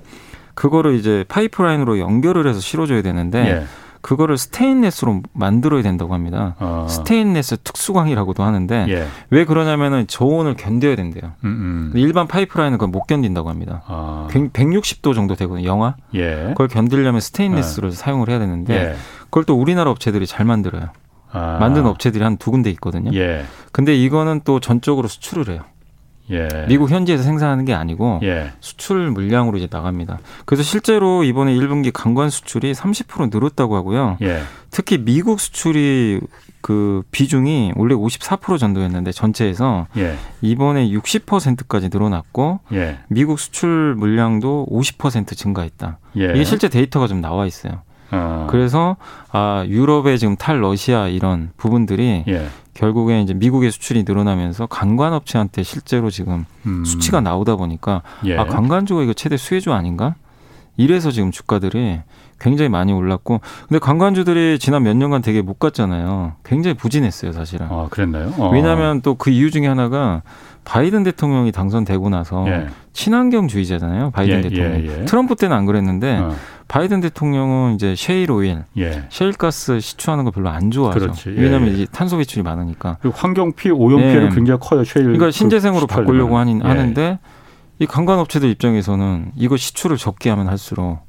[0.54, 3.64] 그거를 이제 파이프라인으로 연결을 해서 실어줘야 되는데 예.
[4.02, 6.56] 그거를 스테인레스로 만들어야 된다고 합니다.
[6.58, 6.86] 어.
[6.90, 9.06] 스테인레스 특수강이라고도 하는데 예.
[9.30, 11.32] 왜 그러냐면은 저온을 견뎌야 된대요.
[11.44, 11.98] 음 음.
[11.98, 13.82] 일반 파이프라인은 그걸 못 견딘다고 합니다.
[13.86, 14.26] 아.
[14.32, 15.64] 160도 정도 되거든요.
[15.66, 15.94] 영하.
[16.14, 16.46] 예.
[16.48, 17.94] 그걸 견디려면 스테인레스를 예.
[17.94, 18.96] 사용을 해야 되는데 예.
[19.26, 20.88] 그걸 또 우리나라 업체들이 잘 만들어요.
[21.30, 21.58] 아.
[21.60, 23.16] 만든 업체들이 한 두 군데 있거든요.
[23.16, 23.44] 예.
[23.70, 25.62] 근데 이거는 또 전적으로 수출을 해요.
[26.32, 26.48] 예.
[26.68, 28.52] 미국 현지에서 생산하는 게 아니고 예.
[28.60, 30.18] 수출 물량으로 이제 나갑니다.
[30.44, 34.16] 그래서 실제로 이번에 1분기 강관 수출이 30% 늘었다고 하고요.
[34.22, 34.42] 예.
[34.70, 36.20] 특히 미국 수출이
[36.62, 40.16] 그 비중이 원래 54% 정도였는데 전체에서 예.
[40.40, 42.98] 이번에 60%까지 늘어났고 예.
[43.08, 45.98] 미국 수출 물량도 50% 증가했다.
[46.18, 46.32] 예.
[46.34, 47.82] 이게 실제 데이터가 좀 나와 있어요.
[48.12, 48.46] 어.
[48.50, 48.96] 그래서
[49.30, 52.46] 아 유럽의 지금 탈 러시아 이런 부분들이 예.
[52.82, 56.84] 결국에 이제 미국의 수출이 늘어나면서 관광 업체한테 실제로 지금 음.
[56.84, 58.36] 수치가 나오다 보니까 예.
[58.36, 60.16] 아 관광주가 이거 최대 수혜주 아닌가?
[60.76, 62.00] 이래서 지금 주가들이
[62.40, 66.32] 굉장히 많이 올랐고 근데 관광주들이 지난 몇 년간 되게 못 갔잖아요.
[66.44, 67.68] 굉장히 부진했어요, 사실은.
[67.70, 68.32] 아, 그랬나요?
[68.36, 68.50] 어.
[68.50, 70.22] 왜냐하면 또 그 이유 중에 하나가
[70.64, 72.66] 바이든 대통령이 당선되고 나서 예.
[72.94, 74.10] 친환경주의자잖아요.
[74.10, 74.72] 바이든 예, 대통령.
[74.80, 75.04] 예, 예.
[75.04, 76.34] 트럼프 때는 안 그랬는데 어.
[76.72, 79.04] 바이든 대통령은 이제 셰일 오일, 예.
[79.10, 81.00] 셰일 가스 시추하는 거 별로 안 좋아하죠.
[81.00, 81.34] 그렇지.
[81.36, 82.96] 예, 왜냐하면 이제 탄소 배출이 많으니까.
[83.12, 84.82] 환경 피, 오염 피해는 굉장히 커요.
[84.82, 85.08] 셰일.
[85.08, 87.18] 그러니까 신재생으로 바꾸려고 하는, 하는데
[87.78, 91.00] 이 강관업체들 입장에서는 이거 시추를 적게 하면 할수록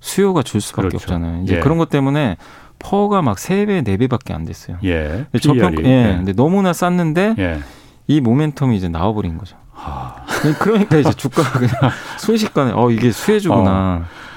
[0.00, 1.04] 수요가 줄 수밖에 그렇죠.
[1.04, 1.44] 없잖아요.
[1.44, 2.36] 이제 그런 것 때문에
[2.80, 4.78] PER가 막 세배네배밖에안 됐어요.
[4.82, 5.26] 예.
[5.40, 6.14] 저평, 예.
[6.16, 7.60] 근데 너무나 쌌는데
[8.08, 9.56] 이 모멘텀이 이제 나와버린 거죠.
[9.70, 10.16] 하...
[10.58, 11.74] 그러니까 이제 주가가 그냥
[12.18, 14.02] 순식간에 어 이게 수혜주구나.
[14.02, 14.31] 어.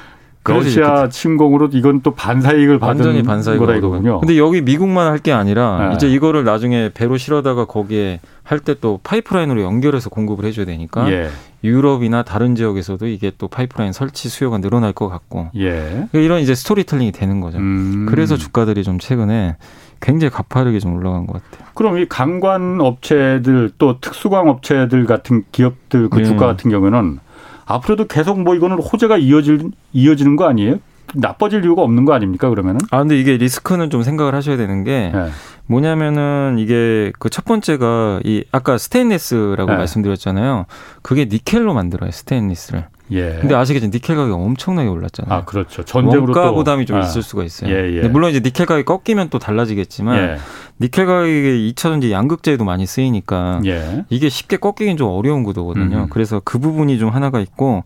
[0.53, 4.19] 러시아 침공으로 이건 또 반사이익을 받은 완전히 반사이익 거다 이거군요.
[4.19, 5.95] 근데 여기 미국만 할 게 아니라 네.
[5.95, 11.29] 이제 이거를 나중에 배로 실어다가 거기에 할 때 또 파이프라인으로 연결해서 공급을 해줘야 되니까 예.
[11.63, 16.07] 유럽이나 다른 지역에서도 이게 또 파이프라인 설치 수요가 늘어날 것 같고 예.
[16.13, 17.57] 이런 이제 스토리텔링이 되는 거죠.
[17.57, 18.05] 음.
[18.07, 19.55] 그래서 주가들이 좀 최근에
[20.01, 21.67] 굉장히 가파르게 좀 올라간 것 같아요.
[21.73, 26.25] 그럼 이 강관 업체들 또 특수광 업체들 같은 기업들 그 네.
[26.25, 27.19] 주가 같은 경우는
[27.65, 30.77] 앞으로도 계속 뭐 이거는 호재가 이어질 이어지는 거 아니에요?
[31.13, 32.79] 나빠질 이유가 없는 거 아닙니까 그러면은?
[32.91, 35.29] 아 근데 이게 리스크는 좀 생각을 하셔야 되는 게 네.
[35.67, 39.77] 뭐냐면은 이게 그 첫 번째가 이 아까 스테인리스라고 네.
[39.77, 40.65] 말씀드렸잖아요.
[41.01, 42.85] 그게 니켈로 만들어요 스테인리스를.
[43.11, 43.37] 예.
[43.39, 45.33] 근데 아시겠지만 니켈 가격이 엄청나게 올랐잖아요.
[45.33, 45.83] 아 그렇죠.
[45.83, 46.55] 전쟁으로 원가 또.
[46.55, 47.01] 부담이 좀 아.
[47.01, 47.71] 있을 수가 있어요.
[47.71, 48.07] 예, 예.
[48.07, 50.37] 물론 이제 니켈 가격이 꺾이면 또 달라지겠지만 예.
[50.81, 54.05] 니켈 가격이 2차 전지 양극재에도 많이 쓰이니까 예.
[54.09, 55.97] 이게 쉽게 꺾이긴 좀 어려운 구도거든요.
[56.03, 56.07] 음.
[56.09, 57.83] 그래서 그 부분이 좀 하나가 있고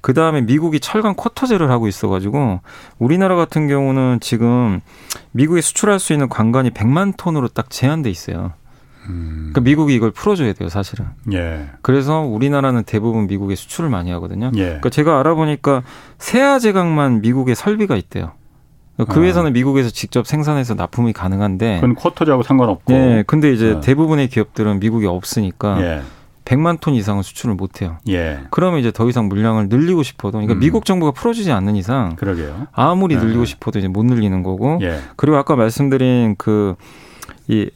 [0.00, 2.60] 그 다음에 미국이 철강 쿼터제를 하고 있어가지고
[2.98, 4.80] 우리나라 같은 경우는 지금
[5.32, 8.52] 미국에 수출할 수 있는 관관이 100만 톤으로 딱 제한돼 있어요.
[9.08, 9.50] 음.
[9.52, 11.06] 그러니까 미국이 이걸 풀어줘야 돼요, 사실은.
[11.32, 11.68] 예.
[11.82, 14.50] 그래서 우리나라는 대부분 미국에 수출을 많이 하거든요.
[14.56, 14.64] 예.
[14.64, 15.82] 그러니까 제가 알아보니까
[16.18, 18.32] 세아 제강만 미국에 설비가 있대요.
[19.08, 19.22] 그 아.
[19.22, 21.76] 회사는 미국에서 직접 생산해서 납품이 가능한데.
[21.76, 22.92] 그건 쿼터제하고 상관없고.
[22.92, 23.80] 네, 근데 이제 어.
[23.80, 25.80] 대부분의 기업들은 미국에 없으니까.
[25.80, 26.02] 예.
[26.48, 27.98] 100만 톤 이상은 수출을 못 해요.
[28.08, 28.40] 예.
[28.50, 30.60] 그러면 이제 더 이상 물량을 늘리고 싶어도 그러니까 음.
[30.60, 32.68] 미국 정부가 풀어주지 않는 이상 그러게요.
[32.72, 33.22] 아무리 네.
[33.22, 34.78] 늘리고 싶어도 이제 못 늘리는 거고.
[34.80, 34.98] 예.
[35.16, 37.68] 그리고 아까 말씀드린 그이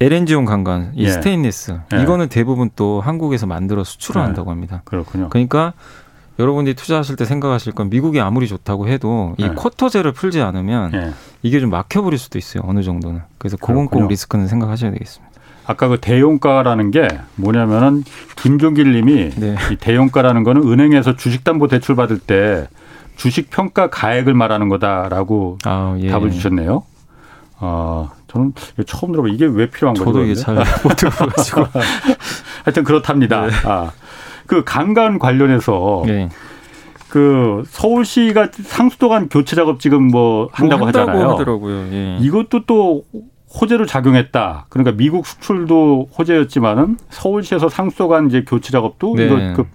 [0.00, 1.10] LNG용 강간, 이 예.
[1.10, 2.02] 스테인리스 예.
[2.02, 4.24] 이거는 대부분 또 한국에서 만들어 수출을 예.
[4.24, 4.82] 한다고 합니다.
[4.84, 5.28] 그렇군요.
[5.28, 5.72] 그러니까
[6.38, 9.48] 여러분들이 투자하실 때 생각하실 건 미국이 아무리 좋다고 해도 이 예.
[9.48, 11.10] 쿼터제를 풀지 않으면 예.
[11.42, 12.62] 이게 좀 막혀버릴 수도 있어요.
[12.66, 13.22] 어느 정도는.
[13.38, 15.28] 그래서 꼭 리스크는 생각하셔야 되겠습니다.
[15.66, 18.02] 아까 그 대용가라는 게 뭐냐면은
[18.36, 19.54] 김종길 님이 네.
[19.70, 22.68] 이 대용가라는 거는 은행에서 주식담보 대출 받을 때
[23.16, 26.08] 주식 평가 가액을 말하는 거다라고 아, 예.
[26.08, 26.84] 답을 주셨네요.
[27.60, 28.52] 어, 저는
[28.86, 29.28] 처음 들어봐.
[29.28, 30.12] 이게 왜 필요한 거죠?
[30.12, 31.66] 저도 이게 잘못 들어가지고.
[32.64, 33.46] 하여튼 그렇답니다.
[33.46, 33.52] 네.
[33.64, 33.90] 아,
[34.46, 36.28] 그 강간 관련해서 네.
[37.08, 41.30] 그 서울시가 상수도 간 교체 작업 지금 뭐 한다고 뭐 하잖아요.
[41.30, 41.88] 하더라고요.
[41.92, 42.18] 예.
[42.20, 43.04] 이것도 또
[43.60, 44.66] 호재로 작용했다.
[44.68, 49.24] 그러니까 미국 수출도 호재였지만은 서울시에서 상수도 간 이제 교체 작업도 네.
[49.24, 49.66] 이거 그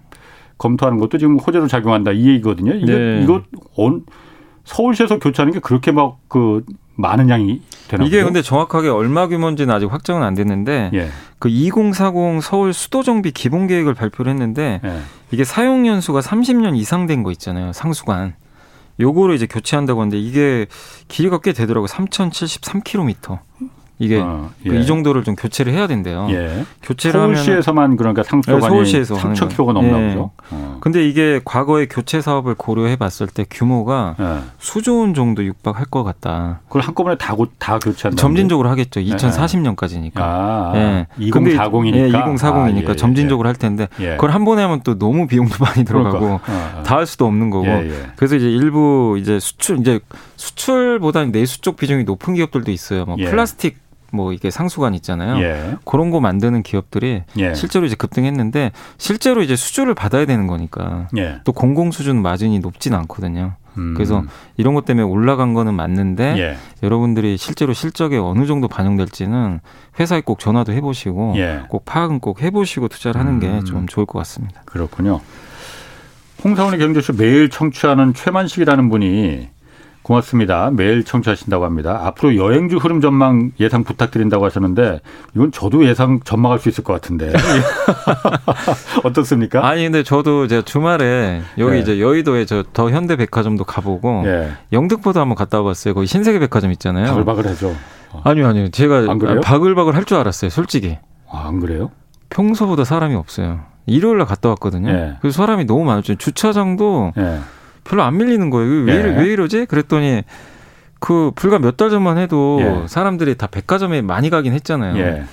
[0.60, 2.74] 검토하는 것도 지금 호재로 작용한다 이 얘기거든요.
[2.76, 3.22] 이게 네.
[3.24, 3.42] 이거
[3.76, 4.06] 온
[4.64, 6.64] 서울시에서 교체하는 게 그렇게 막 그
[6.96, 8.26] 많은 양이 되나 이게 보죠?
[8.28, 11.10] 근데 정확하게 얼마 규모인지는 아직 확정은 안 됐는데 예.
[11.40, 15.00] 그2040 서울 수도 정비 기본 계획을 발표를 했는데 예.
[15.32, 17.74] 이게 사용 연수가 30년 이상 된 거 있잖아요.
[17.74, 18.36] 상수관.
[19.00, 20.68] 요거를 이제 교체한다고 하는데 이게
[21.08, 21.88] 길이가 꽤 되더라고요.
[21.88, 23.40] 3,073km.
[24.00, 24.70] 이게 어, 예.
[24.70, 26.28] 그 이 정도를 좀 교체를 해야 된대요.
[26.32, 26.66] 예.
[26.82, 30.08] 교체를 서울시에서만 그러니까 상수관이 네, 서울시에서 3천 킬로가 넘나 예.
[30.10, 30.32] 보죠.
[30.50, 30.78] 어.
[30.82, 34.38] 근데 이게 과거의 교체 사업을 고려해 봤을 때 규모가 예.
[34.58, 36.60] 수조 원 정도 육박할 것 같다.
[36.68, 38.20] 그걸 한꺼번에 다, 다 교체한다.
[38.20, 39.00] 점진적으로 하겠죠.
[39.00, 40.18] 2040년까지니까.
[40.18, 41.08] 아, 예.
[41.20, 41.96] 2040이니까.
[41.96, 45.86] 예, 2040이니까 아, 예, 점진적으로 할 텐데 그걸 한 번에 하면 또 너무 비용도 많이
[45.86, 46.52] 들어가고 그러니까.
[46.52, 46.84] 어, 어.
[46.84, 47.66] 다할 수도 없는 거고.
[48.16, 50.00] 그래서 이제 일부 이제 수출 이제
[50.44, 53.06] 수출보다는 내수 쪽 비중이 높은 기업들도 있어요.
[53.06, 53.78] 뭐 플라스틱
[54.12, 55.42] 뭐 이게 상수관 있잖아요.
[55.42, 55.76] 예.
[55.86, 57.54] 그런 거 만드는 기업들이 예.
[57.56, 61.40] 실제로 이제 급등했는데 실제로 이제 수주를 받아야 되는 거니까 예.
[61.46, 63.54] 또 공공 수준 마진이 높지는 않거든요.
[63.78, 63.96] 음.
[63.96, 64.24] 그래서
[64.56, 66.58] 이런 것 때문에 올라간 거는 맞는데 예.
[66.84, 69.62] 여러분들이 실제로 실적에 어느 정도 반영될지는
[70.00, 71.64] 회사에 꼭 전화도 해보시고 예.
[71.70, 73.88] 꼭 파악은 꼭 해보시고 투자를 하는 게좀 음.
[73.88, 74.62] 좋을 것 같습니다.
[74.66, 75.22] 그렇군요.
[76.44, 79.53] 홍사원의 경제쇼 매일 청취하는 최만식이라는 분이
[80.04, 80.70] 고맙습니다.
[80.72, 82.02] 매일 청취하신다고 합니다.
[82.04, 85.00] 앞으로 여행주 흐름 전망 예상 부탁드린다고 하셨는데
[85.36, 87.32] 이건 저도 예상 전망할 수 있을 것 같은데
[89.04, 89.66] 어떻습니까?
[89.68, 91.80] 아니 근데 저도 이제 주말에 여기 네.
[91.80, 94.52] 이제 여의도에 저 더 현대백화점도 가보고 네.
[94.72, 95.94] 영등포도 한번 갔다 와봤어요.
[95.94, 97.08] 거기 신세계백화점 있잖아요.
[97.08, 97.76] 바글바글하죠.
[98.24, 99.06] 아니요 아니요 제가
[99.44, 100.50] 바글바글 할 줄 알았어요.
[100.50, 100.98] 솔직히.
[101.32, 101.92] 아, 안 그래요?
[102.30, 103.62] 평소보다 사람이 없어요.
[103.86, 104.92] 일요일 날 갔다 왔거든요.
[104.92, 105.14] 네.
[105.22, 106.16] 그래서 사람이 너무 많았죠.
[106.16, 107.14] 주차장도.
[107.84, 107.90] 네.
[107.90, 108.84] 별로 안 밀리는 거예요.
[108.84, 109.18] 왜, 예.
[109.20, 109.66] 왜 이러지?
[109.66, 110.24] 그랬더니
[111.00, 112.88] 그 불과 몇 달 전만 해도 예.
[112.88, 114.98] 사람들이 다 백화점에 많이 가긴 했잖아요.
[114.98, 115.24] 예.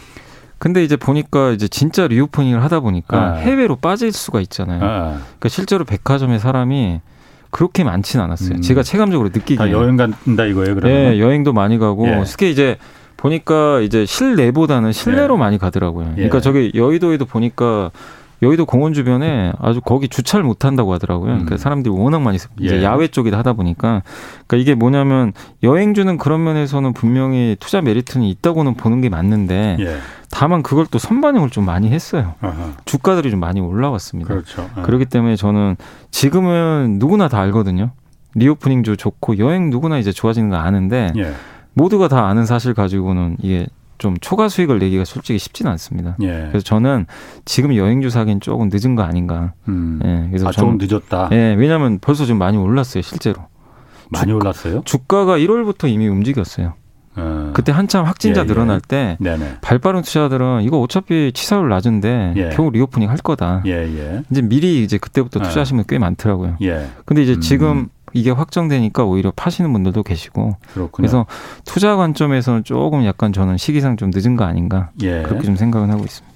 [0.59, 3.33] 근데 이제 보니까 이제 진짜 리오프닝을 하다 보니까 아.
[3.37, 4.81] 해외로 빠질 수가 있잖아요.
[4.83, 5.05] 아.
[5.23, 7.01] 그러니까 실제로 백화점에 사람이
[7.51, 8.57] 그렇게 많지는 않았어요.
[8.57, 8.61] 음.
[8.61, 10.75] 제가 체감적으로 느끼기에 여행 간다 이거예요.
[10.75, 12.23] 그러면 네, 여행도 많이 가고 예.
[12.27, 12.77] 특히 이제
[13.17, 15.39] 보니까 이제 실내보다는 실내로 예.
[15.39, 16.13] 많이 가더라고요.
[16.15, 16.41] 그러니까 예.
[16.41, 17.91] 저기 여의도에도 보니까
[18.43, 21.27] 여의도 공원 주변에 아주 거기 주차를 못 한다고 하더라고요.
[21.27, 21.59] 그러니까 음.
[21.59, 22.83] 사람들이 워낙 많이 이제 예.
[22.83, 24.03] 야외 쪽이다 하다 보니까
[24.47, 29.99] 그러니까 이게 뭐냐면 여행주는 그런 면에서는 분명히 투자 메리트는 있다고는 보는 게 맞는데 예.
[30.31, 32.35] 다만 그걸 또 선반영을 좀 많이 했어요.
[32.41, 32.73] 아하.
[32.85, 34.33] 주가들이 좀 많이 올라왔습니다.
[34.33, 34.71] 그렇죠.
[34.75, 34.83] 아.
[34.83, 35.77] 그렇기 때문에 저는
[36.11, 37.91] 지금은 누구나 다 알거든요.
[38.35, 41.33] reopening 주 좋고 여행 누구나 이제 좋아지는 거 아는데 예.
[41.75, 43.67] 모두가 다 아는 사실 가지고는 이게
[44.01, 46.17] 좀 초과 수익을 내기가 솔직히 쉽지는 않습니다.
[46.23, 46.49] 예.
[46.49, 47.07] 그래서 저는
[47.45, 49.53] 지금 여행주 사기는 조금 늦은 거 아닌가.
[49.69, 50.01] 음.
[50.03, 50.27] 예.
[50.31, 51.29] 그래서 아, 좀 늦었다.
[51.33, 51.55] 예.
[51.57, 53.43] 왜냐하면 벌써 좀 많이 올랐어요, 실제로.
[54.09, 54.83] 많이 주가, 올랐어요?
[54.87, 56.75] 주가가 1월부터 이미 움직였어요.
[57.17, 57.51] 어.
[57.55, 58.47] 그때 한참 확진자 예, 예.
[58.47, 59.39] 늘어날 때 예.
[59.61, 62.49] 발빠른 투자자들은 이거 어차피 치사율 낮은데 예.
[62.51, 63.63] 결국 reopening 할 거다.
[63.67, 64.23] 예, 예.
[64.31, 65.43] 이제 미리 이제 그때부터 어.
[65.43, 66.57] 투자하시는 분 꽤 많더라고요.
[66.63, 66.89] 예.
[67.05, 67.41] 근데 이제 음.
[67.41, 70.91] 지금 이게 확정되니까 오히려 파시는 분들도 계시고 그렇군요.
[70.91, 71.27] 그래서
[71.65, 75.23] 투자 관점에서는 조금 약간 저는 시기상 좀 늦은 거 아닌가 예.
[75.23, 76.31] 그렇게 좀 생각은 하고 있습니다.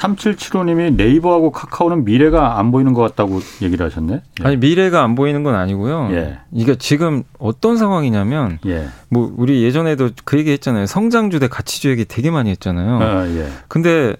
[0.00, 4.22] 3775님이 네이버하고 카카오는 미래가 안 보이는 것 같다고 얘기를 하셨네.
[4.40, 4.44] 예.
[4.44, 6.08] 아니 미래가 안 보이는 건 아니고요.
[6.12, 6.38] 예.
[6.52, 8.88] 이게 지금 어떤 상황이냐면 예.
[9.10, 10.86] 뭐 우리 예전에도 그 얘기 했잖아요.
[10.86, 12.98] 성장주 대 가치주 얘기 되게 많이 했잖아요.
[13.02, 13.48] 아, 예.
[13.68, 14.16] 근데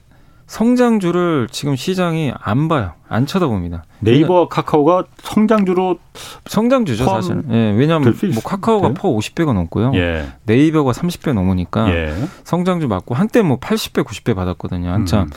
[0.50, 2.94] 성장주를 지금 시장이 안 봐요.
[3.08, 3.84] 안 쳐다봅니다.
[4.00, 6.00] 네이버 카카오가 성장주로
[6.46, 7.44] 성장주죠 사실.
[7.52, 9.92] 예, 왜냐하면 뭐 카카오가 퍼 50배가 넘고요.
[9.94, 10.26] 예.
[10.46, 12.16] 네이버가 30배 넘으니까 예.
[12.42, 14.90] 성장주 맞고 한때 뭐 80배, 90배 받았거든요.
[14.90, 15.28] 한참.
[15.28, 15.30] 음.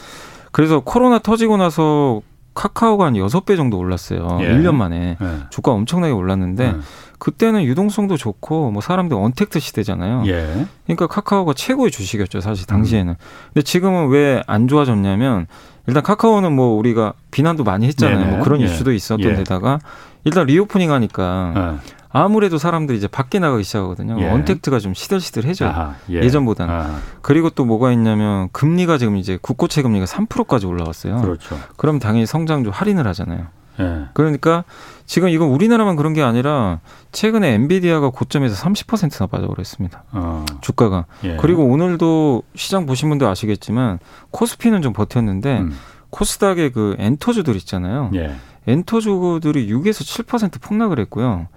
[0.52, 2.22] 그래서 코로나 터지고 나서
[2.54, 4.38] 카카오가 한 6배 정도 올랐어요.
[4.42, 4.50] 예.
[4.50, 5.18] 1년 만에.
[5.22, 5.28] 예.
[5.50, 6.76] 주가 엄청나게 올랐는데 예.
[7.20, 10.24] 그때는 유동성도 좋고 뭐 사람들 언택트 시대잖아요.
[10.28, 10.66] 예.
[10.86, 13.16] 그러니까 카카오가 최고의 주식이었죠, 사실 당시에는.
[13.54, 15.48] 근데 지금은 왜 안 좋아졌냐면
[15.88, 18.18] 일단 카카오는 뭐 우리가 비난도 많이 했잖아요.
[18.20, 18.32] 네네.
[18.32, 18.66] 뭐 그런 예.
[18.66, 19.36] 이슈도 있었던 예.
[19.36, 19.80] 데다가
[20.26, 21.94] 일단 reopening 하니까 예.
[22.14, 24.18] 아무래도 사람들이 이제 밖에 나가기 시작하거든요.
[24.22, 24.30] 예.
[24.30, 25.70] untact가 좀 시들시들해져요.
[25.70, 26.30] 아하, 예.
[26.30, 27.00] 전보다는 아하.
[27.24, 31.20] 그리고 또 뭐가 있냐면 금리가 지금 이제 국고채 금리가 3%까지 올라왔어요.
[31.22, 31.60] 그렇죠.
[31.76, 33.48] 그럼 당연히 성장주 할인을 하잖아요.
[33.80, 34.06] 예.
[34.14, 34.64] 그러니까
[35.08, 40.04] 지금 이건 우리나라만 그런 게 아니라 최근에 엔비디아가 고점에서 30%나 빠져버렸습니다.
[40.12, 40.46] 어.
[40.62, 41.08] 주가가.
[41.24, 41.38] 예.
[41.38, 43.98] 그리고 오늘도 시장 보신 분들 아시겠지만
[44.30, 45.76] 코스피는 좀 버텼는데 음.
[46.12, 48.12] 코스닥의 그 엔터주들 있잖아요.
[48.14, 48.36] 예.
[48.68, 51.48] 엔터주들이 6에서 7% 폭락을 했고요.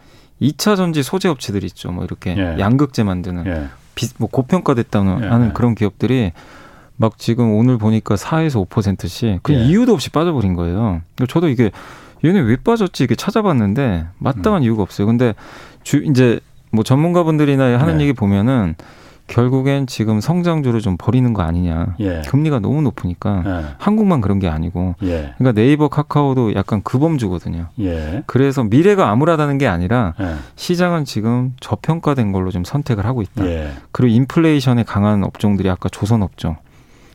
[0.40, 1.90] 2차 전지 소재 업체들 있죠.
[1.90, 2.56] 뭐 이렇게 예.
[2.58, 3.68] 양극재 만드는 예.
[3.94, 5.28] 비, 뭐 고평가됐다는 예.
[5.28, 6.32] 하는 그런 기업들이
[6.96, 11.02] 막 지금 오늘 보니까 4에서 5%씩 그 이유도 없이 빠져버린 거예요.
[11.28, 11.70] 저도 이게
[12.24, 14.64] 얘네 왜 빠졌지 이게 찾아봤는데 마땅한 음.
[14.64, 15.06] 이유가 없어요.
[15.06, 15.34] 근데
[15.82, 18.04] 주 이제 뭐 전문가분들이나 하는 네.
[18.04, 18.74] 얘기 보면은
[19.26, 21.96] 결국엔 지금 성장주를 좀 버리는 거 아니냐.
[22.00, 22.22] 예.
[22.28, 23.64] 금리가 너무 높으니까 예.
[23.78, 24.94] 한국만 그런 게 아니고.
[25.02, 25.34] 예.
[25.36, 27.68] 그러니까 네이버 카카오도 약간 그 범주거든요.
[27.80, 28.22] 예.
[28.26, 30.34] 그래서 미래가 암울하다는 게 아니라 예.
[30.54, 33.46] 시장은 지금 저평가된 걸로 좀 선택을 하고 있다.
[33.46, 33.70] 예.
[33.92, 36.56] 그리고 인플레이션에 강한 업종들이 아까 조선 업종.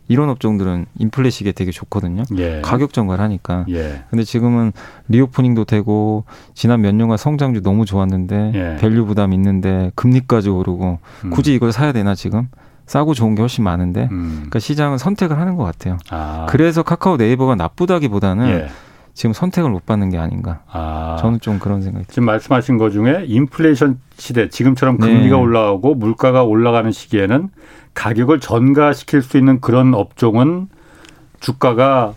[0.07, 2.23] 이런 업종들은 인플레 시기에 되게 좋거든요.
[2.37, 2.61] 예.
[2.61, 3.65] 가격 전가를 하니까.
[3.69, 4.03] 예.
[4.09, 4.73] 근데 지금은
[5.07, 8.77] reopening도 되고 지난 몇 년간 성장주 너무 좋았는데 예.
[8.81, 11.29] value 부담 있는데 금리까지 오르고 음.
[11.29, 12.49] 굳이 이걸 사야 되나 지금?
[12.87, 14.31] 싸고 좋은 게 훨씬 많은데 음.
[14.35, 15.97] 그러니까 시장은 선택을 하는 것 같아요.
[16.09, 16.45] 아.
[16.49, 18.67] 그래서 카카오 네이버가 나쁘다기보다는 예.
[19.13, 20.59] 지금 선택을 못 받는 게 아닌가.
[20.69, 21.17] 아.
[21.19, 25.41] 저는 좀 그런 생각이 지금 말씀하신 것 중에 인플레이션 시대 지금처럼 금리가 네.
[25.41, 27.49] 올라가고 물가가 올라가는 시기에는
[27.93, 30.67] 가격을 전가시킬 수 있는 그런 업종은
[31.39, 32.13] 주가가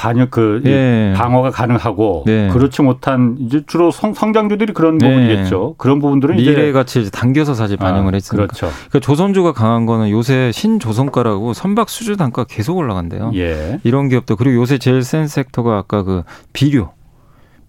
[0.00, 1.12] 반역 그 네.
[1.14, 2.48] 방어가 가능하고 네.
[2.48, 5.06] 그렇지 못한 이제 주로 성, 성장주들이 그런 네.
[5.06, 5.74] 부분이겠죠.
[5.76, 8.46] 그런 부분들은 미래 가치 당겨서 사실 아, 반영을 아, 했으니까.
[8.46, 8.68] 그렇죠.
[8.88, 13.32] 그러니까 조선주가 강한 거는 요새 신조선가라고 선박 수주 단가 계속 올라간대요.
[13.34, 13.78] 예.
[13.84, 16.22] 이런 기업도 그리고 요새 제일 센 섹터가 아까 그
[16.54, 16.92] 비료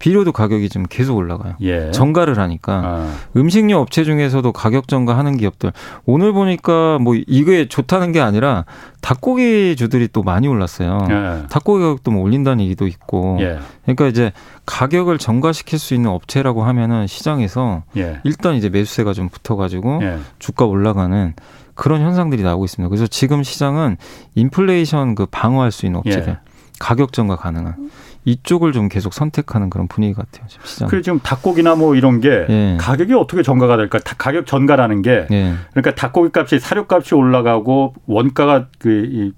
[0.02, 1.54] 비료도 가격이 좀 계속 올라가요.
[1.62, 1.92] 예.
[1.92, 3.14] 정가를 하니까 아.
[3.38, 5.72] 음식료 업체 중에서도 가격 정가하는 기업들
[6.06, 8.66] 오늘 보니까 뭐 이게 좋다는 게 아니라
[9.02, 11.06] 닭고기 주들이 또 많이 올랐어요.
[11.12, 11.48] 예.
[11.50, 13.38] 닭고기 가격도 뭐 올린다는 얘기도 있고.
[13.42, 13.60] 예.
[13.84, 14.32] 그러니까 이제
[14.66, 18.22] 가격을 정가시킬 수 있는 업체라고 하면은 시장에서 예.
[18.24, 20.18] 일단 이제 매수세가 좀 붙어가지고 예.
[20.40, 21.36] 주가 올라가는
[21.76, 22.90] 그런 현상들이 나오고 있습니다.
[22.90, 23.98] 그래서 지금 시장은
[24.34, 26.52] 인플레이션 그 방어할 수 있는 업체들 예.
[26.80, 27.92] 가격 정가 가능한
[28.26, 30.46] 이쪽을 좀 계속 선택하는 그런 분위기 같아요.
[30.48, 30.88] 지금 시장.
[30.88, 32.78] 그래 지금 닭고기나 뭐 이런 게 예.
[32.80, 34.00] 가격이 어떻게 전가가 될까?
[34.18, 35.56] 가격 전가라는 게 예.
[35.72, 39.32] 그러니까 닭고기 값이 사료 값이 올라가고 원가가 그이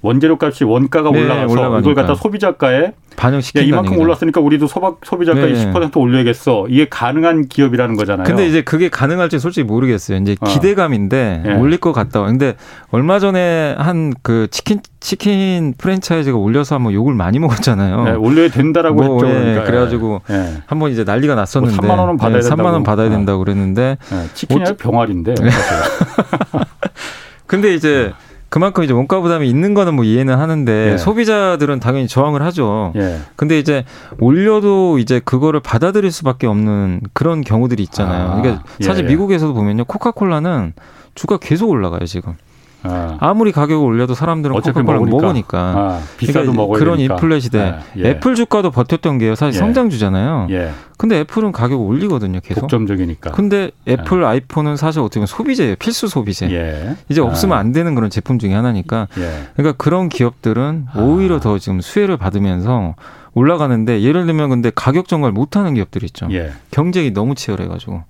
[0.00, 1.78] 원재료 값이 원가가 네, 올라가서 올라가니까.
[1.80, 4.02] 이걸 갖다 소비자가에 반영시킨 이만큼 얘기죠.
[4.04, 5.52] 올랐으니까 우리도 소박 소비자가 네.
[5.52, 6.66] 20% 올려야겠어.
[6.68, 8.24] 이게 가능한 기업이라는 거잖아요.
[8.24, 10.18] 근데 이제 그게 가능할지 솔직히 모르겠어요.
[10.18, 10.46] 이제 어.
[10.46, 11.48] 기대감인데 어.
[11.48, 11.54] 네.
[11.56, 12.22] 올릴 것 같다.
[12.22, 12.54] 근데
[12.90, 18.04] 얼마 전에 한 그 치킨 치킨 프랜차이즈가 올려서 한번 욕을 많이 먹었잖아요.
[18.04, 19.28] 네, 올려야 된다라고 뭐, 했죠.
[19.28, 19.64] 예, 그러니까.
[19.64, 20.54] 그래가지고 네.
[20.66, 22.62] 한번 이제 난리가 났었는데 뭐 3만 원은 받아야 된다고.
[22.62, 23.96] 3만 원 받아야 된다고 그랬는데
[24.34, 25.34] 치킨이 뭐, 병아리인데.
[27.46, 28.12] 근데 이제
[28.48, 30.98] 그만큼 이제 원가 부담이 있는 거는 뭐 이해는 하는데 예.
[30.98, 32.92] 소비자들은 당연히 저항을 하죠.
[32.96, 33.18] 예.
[33.36, 33.84] 근데 이제
[34.20, 38.30] 올려도 이제 그거를 받아들일 수밖에 없는 그런 경우들이 있잖아요.
[38.30, 39.10] 아, 그러니까 사실 예, 예.
[39.10, 39.84] 미국에서도 보면요.
[39.84, 40.72] 코카콜라는
[41.14, 42.34] 주가 계속 올라가요, 지금.
[42.82, 43.34] 아.
[43.34, 45.58] 아무리 가격을 올려도 사람들은 코카콜라 먹으니까, 먹으니까.
[45.58, 47.00] 아, 비싸도 그러니까 먹어야 그런.
[47.00, 47.58] 인플레 시대
[47.94, 48.04] 네.
[48.04, 48.10] 예.
[48.10, 49.58] 애플 주가도 버텼던 게요 사실 예.
[49.58, 50.46] 성장주잖아요.
[50.50, 50.70] 예.
[50.96, 52.62] 근데 애플은 가격 올리거든요 계속.
[52.62, 53.32] 독점적이니까.
[53.32, 54.26] 근데 애플 예.
[54.26, 56.50] 아이폰은 사실 어떻게 보면 소비재예요 필수 소비재.
[56.50, 56.96] 예.
[57.08, 57.60] 이제 없으면 아.
[57.60, 59.08] 안 되는 그런 제품 중에 하나니까.
[59.18, 59.48] 예.
[59.56, 61.40] 그러니까 그런 기업들은 오히려 아.
[61.40, 62.94] 더 지금 수혜를 받으면서
[63.34, 66.28] 올라가는데 예를 들면 근데 가격 정갈 못하는 기업들 있죠.
[66.70, 68.02] 경쟁이 너무 치열해가지고.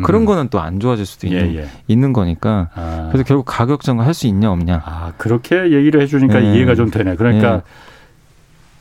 [0.00, 0.02] 음.
[0.02, 1.68] 그런 거는 또 안 좋아질 수도 있는, 예, 예.
[1.88, 2.68] 있는 거니까.
[2.74, 3.08] 아.
[3.10, 4.82] 그래서 결국 가격 정할 수 있냐 없냐.
[4.84, 6.54] 아 그렇게 얘기를 해주니까 예.
[6.54, 7.16] 이해가 좀 되네.
[7.16, 7.60] 그러니까 예.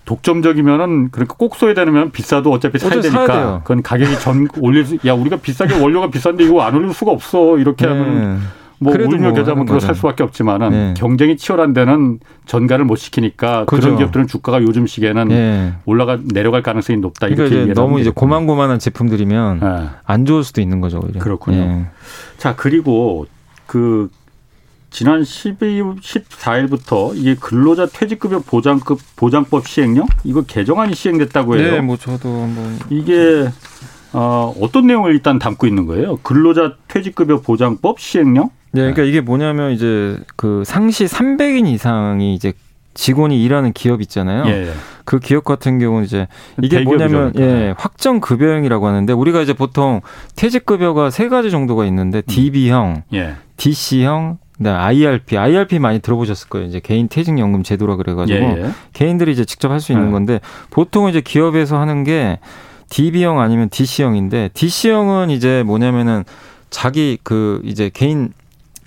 [0.06, 4.98] 독점적이면은 그러니까 꼭 써야 되면 비싸도 어차피 사야 되니까 사야 그건 가격이 전 올릴 수.
[5.06, 7.92] 야 우리가 비싸게 원료가 비싼데 이거 안 올릴 수가 없어 이렇게 네.
[7.92, 8.42] 하면
[8.80, 10.94] 뭐 울며 겨자면 그거 살 수밖에 없지만은 네.
[10.96, 13.82] 경쟁이 치열한 데는 전가를 못 시키니까 그죠.
[13.82, 15.74] 그런 기업들은 주가가 요즘 시기에는 네.
[15.86, 19.90] 올라가 내려갈 가능성이 높다 그러니까 이렇게 이제 너무 이제 고만고만한 제품들이면 네.
[20.06, 21.20] 안 좋을 수도 있는 거죠 오히려.
[21.20, 21.58] 그렇군요.
[21.58, 21.86] 네.
[22.38, 23.28] 자 그리고
[23.68, 24.10] 그
[24.92, 31.72] 지난 12, 14일부터 이게 근로자 퇴직급여 보장급 보장법 시행령 이거 개정안이 시행됐다고 해요.
[31.74, 33.50] 네, 뭐 저도 한번 이게
[34.14, 36.18] 어, 어떤 내용을 일단 담고 있는 거예요?
[36.24, 38.50] 근로자 퇴직급여 보장법 시행령?
[38.72, 42.54] 네, 그러니까 이게 뭐냐면 이제 그 상시 300인 이상이 이제
[42.94, 44.44] 직원이 일하는 기업 있잖아요.
[44.48, 44.74] 예, 예.
[45.06, 46.28] 그 기업 같은 경우는 이제
[46.62, 47.74] 이게 뭐냐면 예, 네.
[47.78, 50.02] 확정 급여형이라고 하는데 우리가 이제 보통
[50.36, 52.24] 퇴직 급여가 세 가지 정도가 있는데 음.
[52.28, 53.36] DB형, 예.
[53.58, 56.68] DC형, 네, IRP, IRP 많이 들어보셨을 거예요.
[56.68, 58.70] 이제 개인 퇴직연금 제도라 그래가지고 예, 예.
[58.94, 60.12] 개인들이 이제 직접 할 수 있는 예.
[60.12, 62.40] 건데 보통 이제 기업에서 하는 게
[62.90, 66.24] DB형 아니면 DC형인데 DC형은 이제 뭐냐면은
[66.70, 68.34] 자기 그 이제 개인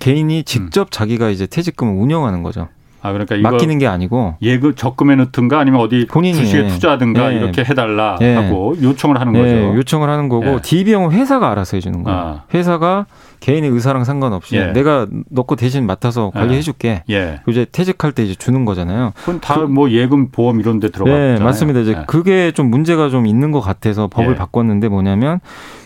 [0.03, 0.91] 개인이 직접 음.
[0.91, 2.67] 자기가 이제 퇴직금을 운영하는 거죠.
[3.01, 7.35] 아 그러니까 맡기는 게 아니고 예금 적금에 넣든가 아니면 어디 본인이 주식에 투자하든가 네.
[7.35, 8.33] 이렇게 해달라 네.
[8.35, 9.45] 하고 요청을 하는 거죠.
[9.45, 9.75] 네.
[9.75, 10.61] 요청을 하는 거고 네.
[10.61, 12.19] DB형은 회사가 알아서 해주는 거예요.
[12.19, 12.43] 아.
[12.53, 13.05] 회사가
[13.43, 14.67] 개인의 의사랑 상관없이 예.
[14.67, 17.03] 내가 넣고 대신 맡아서 관리해줄게.
[17.09, 17.41] 예.
[17.49, 19.11] 이제 퇴직할 때 이제 주는 거잖아요.
[19.17, 21.39] 그건 다뭐 그, 예금 보험 이런 데 들어가잖아요.
[21.39, 21.81] 네, 맞습니다.
[21.81, 22.03] 이제 예.
[22.07, 24.35] 그게 좀 문제가 좀 있는 것 같아서 법을 예.
[24.37, 25.41] 바꿨는데 뭐냐면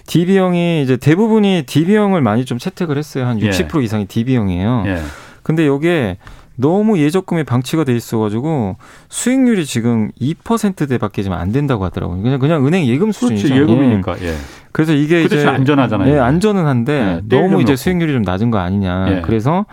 [0.05, 3.25] DB형이 이제 대부분이 DB형을 많이 좀 채택을 했어요.
[3.25, 3.83] 한 60% 예.
[3.83, 4.83] 이상이 DB형이에요.
[4.85, 5.01] 예.
[5.41, 6.17] 근데 요게
[6.57, 8.77] 너무 예적금이 방치가 돼 있어가지고
[9.09, 12.21] 수익률이 지금 2%대밖에 지금 안 된다고 하더라고요.
[12.21, 13.47] 그냥 그냥 은행 예금 수준이죠.
[13.47, 14.15] 그렇지, 예금이니까.
[14.21, 14.33] 예.
[14.71, 16.13] 그래서 이게 이제 안전하잖아요.
[16.13, 19.05] 예, 안전은 한데 예, 너무 이제 수익률이 좀 낮은 거 아니냐.
[19.09, 19.21] 예.
[19.21, 19.65] 그래서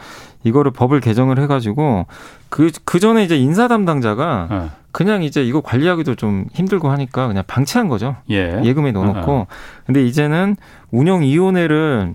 [0.44, 2.06] 이거를 법을 개정을 해가지고
[2.50, 4.70] 그, 그 전에 이제 인사 담당자가 예.
[4.92, 8.16] 그냥 이제 이거 관리하기도 좀 힘들고 하니까 그냥 방치한 거죠.
[8.30, 8.60] 예.
[8.62, 9.32] 예금에 넣어놓고.
[9.32, 9.46] 어, 어.
[9.86, 10.56] 근데 이제는
[10.90, 12.14] 운영위원회를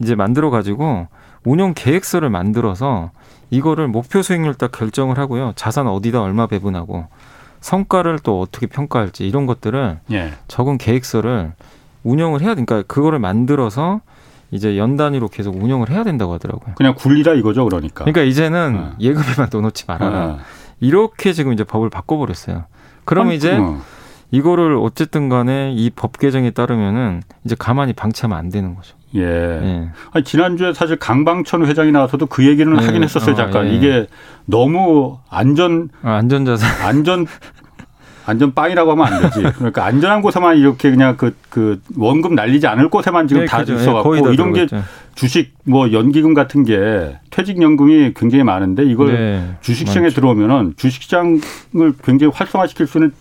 [0.00, 1.06] 이제 만들어가지고
[1.44, 3.12] 운영 계획서를 만들어서
[3.50, 5.52] 이거를 목표 수익률 딱 결정을 하고요.
[5.56, 7.06] 자산 어디다 얼마 배분하고
[7.60, 10.32] 성과를 또 어떻게 평가할지 이런 것들을 예.
[10.48, 11.52] 적은 계획서를
[12.04, 14.00] 운영을 해야 되니까 그거를 만들어서
[14.50, 16.74] 이제 연 단위로 계속 운영을 해야 된다고 하더라고요.
[16.76, 18.04] 그냥 굴리라 이거죠, 그러니까.
[18.04, 18.92] 그러니까 이제는 어.
[19.00, 20.24] 예금에만 넣어놓지 말아라.
[20.26, 20.38] 어.
[20.80, 22.64] 이렇게 지금 이제 법을 바꿔버렸어요.
[23.04, 23.80] 그러면 이제 어.
[24.30, 28.96] 이거를 어쨌든 간에 이 법 개정에 따르면은 이제 가만히 방치하면 안 되는 거죠.
[29.16, 29.22] 예.
[29.22, 29.88] 예.
[30.12, 32.86] 아니, 지난주에 사실 강방천 회장이 나와서도 그 얘기는 예.
[32.86, 33.66] 하긴 했었어요, 어, 잠깐.
[33.68, 33.74] 예.
[33.74, 34.06] 이게
[34.44, 35.88] 너무 안전.
[36.02, 36.86] 아, 안전자산.
[36.86, 37.26] 안전.
[38.26, 39.42] 안전 빵이라고 하면 안 되지.
[39.56, 43.74] 그러니까 안전한 곳에만 이렇게 그냥 그, 그 원금 날리지 않을 곳에만 지금 네, 다 그죠.
[43.74, 44.68] 있어갖고 예, 이런 게
[45.16, 52.86] 주식 뭐 연기금 같은 게 퇴직연금이 굉장히 많은데 이걸 네, 주식시장에 들어오면은 주식시장을 굉장히 활성화시킬
[52.86, 53.12] 수 있는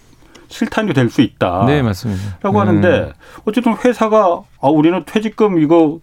[0.49, 1.63] 실탄이 될 수 있다.
[1.65, 2.37] 네, 맞습니다.
[2.41, 2.67] 라고 네.
[2.67, 3.13] 하는데
[3.45, 5.99] 어쨌든 회사가 아, 우리는 퇴직금 이거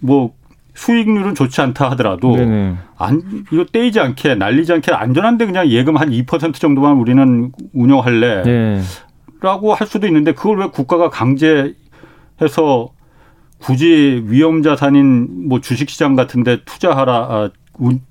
[0.00, 0.32] 뭐
[0.74, 2.76] 수익률은 좋지 않다 하더라도 네네.
[2.98, 8.42] 안 이거 떼이지 않게 날리지 않게 안전한데 그냥 예금 한 2% 정도만 우리는 운영할래.
[8.42, 8.82] 네.
[9.40, 12.88] 라고 할 수도 있는데 그걸 왜 국가가 강제해서
[13.58, 17.50] 굳이 위험 자산인 뭐 주식 시장 같은 데 투자하라 아,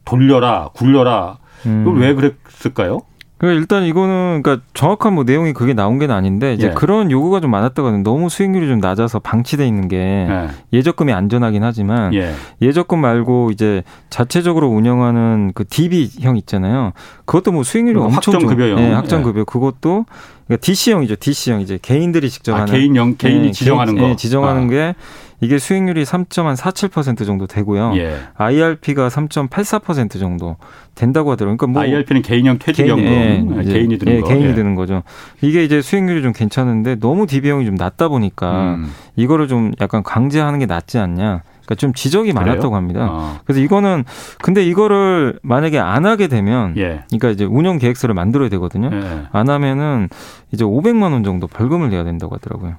[0.05, 1.81] 돌려라 굴려라 음.
[1.81, 3.01] 이걸 왜 그랬을까요?
[3.45, 6.71] 그 일단 이거는 그러니까 정확한 뭐 내용이 그게 나온 게 아닌데 이제 예.
[6.71, 10.27] 그런 요구가 좀 많았다고 하는 너무 수익률이 좀 낮아서 방치돼 있는 게
[10.73, 10.81] 예.
[10.81, 12.71] 적금이 안전하긴 하지만 예.
[12.71, 16.93] 적금 말고 이제 자체적으로 운영하는 그 DB형 있잖아요.
[17.25, 18.79] 그것도 뭐 수익률이 엄청 확정급여형.
[18.79, 20.05] 예, 확정급여 그것도
[20.47, 21.15] 그러니까 DC형이죠.
[21.17, 24.11] DC형 이제 개인들이 직접 아, 하는 개인형 개인이 예, 지정하는 개인, 거.
[24.11, 24.69] 예, 지정하는 아.
[24.69, 24.95] 게
[25.41, 27.93] 이게 수익률이 3.47% 정도 되고요.
[27.97, 28.17] 예.
[28.35, 30.55] IRP가 3.84% 정도
[30.95, 31.57] 된다고 하더라고요.
[31.57, 34.27] 그러니까 뭐 IRP는 개인형 퇴직연금 개인, 예, 개인이 드는 예, 거.
[34.27, 34.55] 개인이 예.
[34.55, 35.03] 드는 거죠.
[35.41, 38.91] 이게 이제 수익률이 좀 괜찮은데 너무 DB형이 좀 낮다 보니까 음.
[39.15, 41.43] 이거를 좀 약간 강제하는 게 낫지 않냐.
[41.65, 42.45] 그러니까 좀 지적이 그래요?
[42.45, 43.07] 많았다고 합니다.
[43.09, 43.39] 어.
[43.43, 44.05] 그래서 이거는
[44.41, 47.03] 근데 이거를 만약에 안 하게 되면 예.
[47.07, 48.89] 그러니까 이제 운영 계획서를 만들어야 되거든요.
[48.93, 49.23] 예.
[49.31, 50.07] 안 하면은
[50.51, 52.75] 이제 500만 원 정도 벌금을 내야 된다고 하더라고요.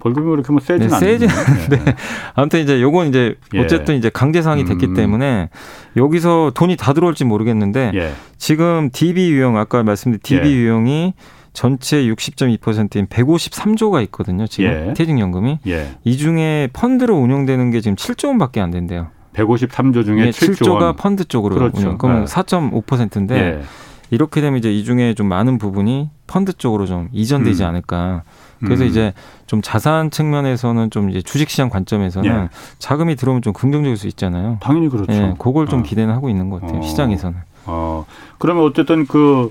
[0.00, 1.94] 벌금이 그렇게 뭐 세진 네, 세진 않는데 네.
[2.34, 3.60] 아무튼 이제 요건 이제 예.
[3.60, 3.98] 어쨌든 예.
[3.98, 4.94] 이제 강제 상이 됐기 음.
[4.94, 5.50] 때문에
[5.96, 8.12] 여기서 돈이 다 들어올지 모르겠는데 예.
[8.36, 10.56] 지금 DB 유형 아까 말씀드린 DB 예.
[10.56, 11.14] 유형이
[11.52, 14.46] 전체 60.2%인 153조가 있거든요.
[14.46, 14.94] 지금 예.
[14.94, 15.88] 퇴직연금이 예.
[16.04, 19.08] 이 중에 펀드로 운영되는 게 지금 7조 원밖에 안 된대요.
[19.34, 21.80] 153조 중에 예, 7조 가 펀드 쪽으로 그렇죠.
[21.80, 21.98] 운영.
[21.98, 22.32] 그러면 네.
[22.32, 23.62] 4.5%인데 예.
[24.10, 27.68] 이렇게 되면 이제 이 중에 좀 많은 부분이 펀드 쪽으로 좀 이전되지 음.
[27.68, 28.22] 않을까.
[28.60, 28.88] 그래서 음.
[28.88, 29.12] 이제
[29.46, 32.48] 좀 자산 측면에서는 좀 이제 주식시장 관점에서는 예.
[32.78, 34.58] 자금이 들어오면 좀 긍정적일 수 있잖아요.
[34.60, 35.12] 당연히 그렇죠.
[35.12, 35.82] 예, 그걸 좀 어.
[35.82, 36.80] 기대는 하고 있는 것 같아요.
[36.80, 36.82] 어.
[36.82, 37.38] 시장에서는.
[37.66, 38.04] 어.
[38.38, 39.50] 그러면 어쨌든 그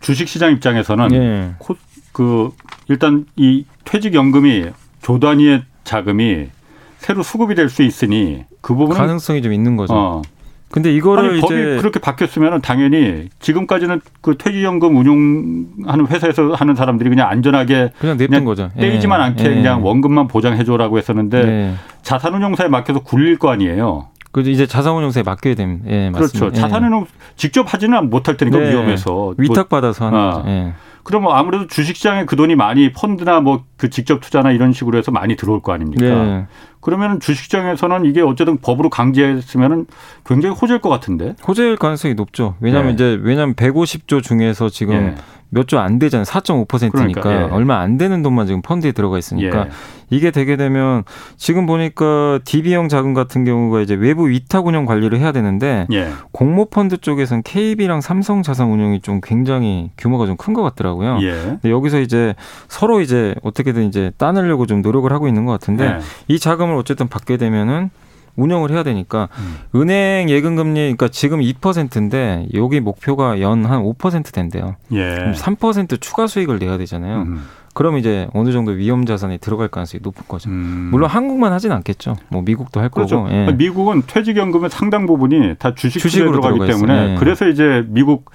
[0.00, 1.54] 주식시장 입장에서는 예.
[2.12, 2.50] 그
[2.88, 4.66] 일단 이 퇴직연금이
[5.02, 6.48] 조 단위의 자금이
[6.98, 9.92] 새로 수급이 될 수 있으니 그 부분은 가능성이 좀 있는 거죠.
[9.94, 10.22] 어.
[10.74, 17.10] 근데 이거를 아니, 법이 이제 그렇게 바뀌었으면 당연히 지금까지는 그 퇴직연금 운용하는 회사에서 하는 사람들이
[17.10, 18.72] 그냥 안전하게 그냥 냈던 거죠.
[18.76, 19.24] 떼이지만 예.
[19.24, 19.54] 않게 예.
[19.54, 21.74] 그냥 원금만 보장해줘라고 했었는데 예.
[22.02, 24.08] 자산운용사에 맡겨서 굴릴 거 아니에요.
[24.32, 25.84] 그죠 이제 자산운용사에 맡겨야 됩니다.
[25.88, 26.46] 예, 그렇죠.
[26.46, 26.50] 예.
[26.50, 27.06] 자산운용
[27.36, 28.70] 직접 하지는 못할 테니까 네.
[28.70, 30.48] 위험해서 위탁 받아서 하는 뭐, 거죠.
[30.48, 30.72] 예.
[31.04, 35.36] 그러면 아무래도 주식시장에 그 돈이 많이 펀드나 뭐 그 직접 투자나 이런 식으로 해서 많이
[35.36, 36.46] 들어올 거 아닙니까?
[36.84, 36.90] 네.
[36.96, 39.86] 그러면 주식시장에서는 이게 어쨌든 법으로 강제했으면은
[40.26, 41.34] 굉장히 호재일 것 같은데.
[41.46, 42.56] 호재일 가능성이 높죠.
[42.60, 42.94] 왜냐하면 네.
[42.94, 45.14] 이제 왜냐하면 150조 중에서 지금 네.
[45.50, 46.24] 몇조 안 되잖아요.
[46.24, 47.36] 4.5%니까 그러니까, 예.
[47.50, 49.70] 얼마 안 되는 돈만 지금 펀드에 들어가 있으니까 예.
[50.10, 51.04] 이게 되게 되면
[51.36, 56.08] 지금 보니까 DB형 자금 같은 경우가 이제 외부 위탁 운영 관리를 해야 되는데 예.
[56.32, 61.18] 공모 펀드 쪽에서는 KB랑 삼성 자산 운용이 좀 굉장히 규모가 좀 큰 것 같더라고요.
[61.22, 61.30] 예.
[61.30, 62.34] 근데 여기서 이제
[62.68, 65.98] 서로 이제 어떻게든 이제 따내려고 좀 노력을 하고 있는 것 같은데 예.
[66.26, 67.90] 이 자금을 어쨌든 받게 되면은
[68.36, 69.80] 운영을 해야 되니까 음.
[69.80, 74.74] 은행 예금 금리 그러니까 지금 2%인데 여기 목표가 연 한 5% 된대요.
[74.92, 75.32] 예.
[75.36, 77.22] 3% 추가 수익을 내야 되잖아요.
[77.22, 77.44] 음.
[77.74, 80.48] 그럼 이제 어느 정도 위험 자산에 들어갈 가능성이 높은 거죠.
[80.50, 80.88] 음.
[80.92, 82.16] 물론 한국만 하진 않겠죠.
[82.28, 83.22] 뭐 미국도 할 그렇죠.
[83.24, 83.32] 거고.
[83.34, 83.52] 예.
[83.52, 87.16] 미국은 퇴직연금의 상당 부분이 다 주식 주식으로 들어가기 때문에 예.
[87.18, 88.30] 그래서 이제 미국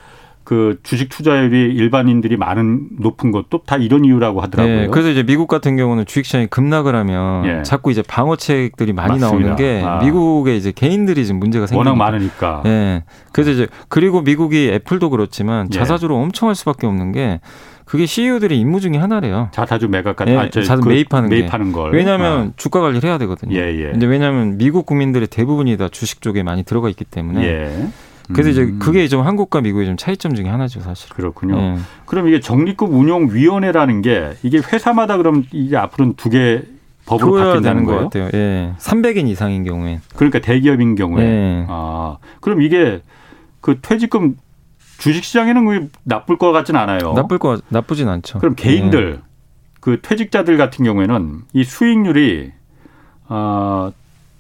[0.49, 4.79] 그 주식 투자율이 일반인들이 많은 높은 것도 다 이런 이유라고 하더라고요.
[4.79, 7.61] 네, 그래서 이제 미국 같은 경우는 주식 시장이 급락을 하면 예.
[7.61, 9.27] 자꾸 이제 방어책들이 많이 맞습니다.
[9.27, 9.99] 나오는 게 아.
[10.03, 12.63] 미국의 이제 개인들이 지금 문제가 생기는 워낙 많으니까.
[12.65, 12.69] 예.
[12.69, 13.03] 네.
[13.31, 15.77] 그래서 이제 그리고 미국이 애플도 그렇지만 예.
[15.77, 16.19] 자사주로 예.
[16.19, 17.41] 엄청 할 수밖에 없는 게
[17.85, 19.49] 그게 CEO들의 임무 중에 하나래요.
[19.51, 21.93] 자사주 매각 같은 예, 자사 그 매입하는, 매입하는 걸.
[21.93, 22.51] 왜냐하면 아.
[22.55, 23.55] 주가 관리를 해야 되거든요.
[23.55, 23.91] 예, 예.
[23.91, 27.87] 근데 왜냐하면 미국 국민들의 대부분이 다 주식 쪽에 많이 들어가 있기 때문에 예.
[28.33, 28.79] 그래서 이제 음.
[28.79, 31.09] 그게 좀 한국과 미국의 좀 차이점 중에 하나죠, 사실.
[31.13, 31.57] 그렇군요.
[31.57, 31.77] 예.
[32.05, 36.61] 그럼 이게 적립금 운용 위원회라는 게 이게 회사마다 그럼 이제 앞으로는 두 개
[37.05, 38.01] 법으로 바뀐다는 거예요?
[38.01, 38.29] 것 같아요.
[38.35, 38.73] 예.
[38.77, 39.99] 300인 이상인 경우에.
[40.15, 41.23] 그러니까 대기업인 경우에.
[41.23, 41.65] 예.
[41.67, 43.01] 아, 그럼 이게
[43.61, 44.35] 그 퇴직금
[44.99, 47.13] 주식 시장에는 나쁠 것 같진 않아요.
[47.13, 48.37] 나쁠 거 나쁘진 않죠.
[48.39, 49.29] 그럼 개인들 예.
[49.79, 52.51] 그 퇴직자들 같은 경우에는 이 수익률이
[53.27, 53.91] 어,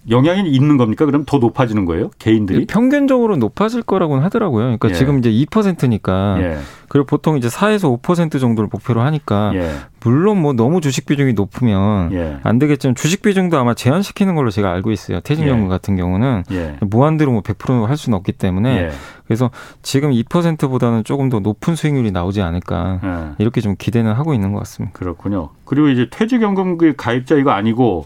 [0.09, 1.05] 영향이 있는 겁니까?
[1.05, 2.09] 그럼 더 높아지는 거예요?
[2.19, 2.65] 개인들이?
[2.67, 4.63] 평균적으로 높아질 거라고는 하더라고요.
[4.63, 4.93] 그러니까 예.
[4.93, 6.57] 지금 이제 2%니까 예.
[6.87, 9.71] 그리고 보통 이제 4에서 5% 정도를 목표로 하니까 예.
[10.01, 12.37] 물론 뭐 너무 주식 비중이 높으면 예.
[12.43, 15.19] 안 되겠지만 주식 비중도 아마 제한시키는 걸로 제가 알고 있어요.
[15.19, 15.69] 퇴직연금 예.
[15.69, 16.77] 같은 경우는 예.
[16.81, 18.91] 무한대로 뭐 100%할 수는 없기 때문에
[19.25, 19.51] 그래서
[19.83, 24.97] 지금 2%보다는 조금 더 높은 수익률이 나오지 않을까 이렇게 좀 기대는 하고 있는 것 같습니다.
[24.97, 25.49] 그렇군요.
[25.65, 28.05] 그리고 이제 퇴직연금 그 가입자 이거 아니고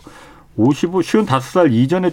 [0.55, 2.11] 55, 55살 이전에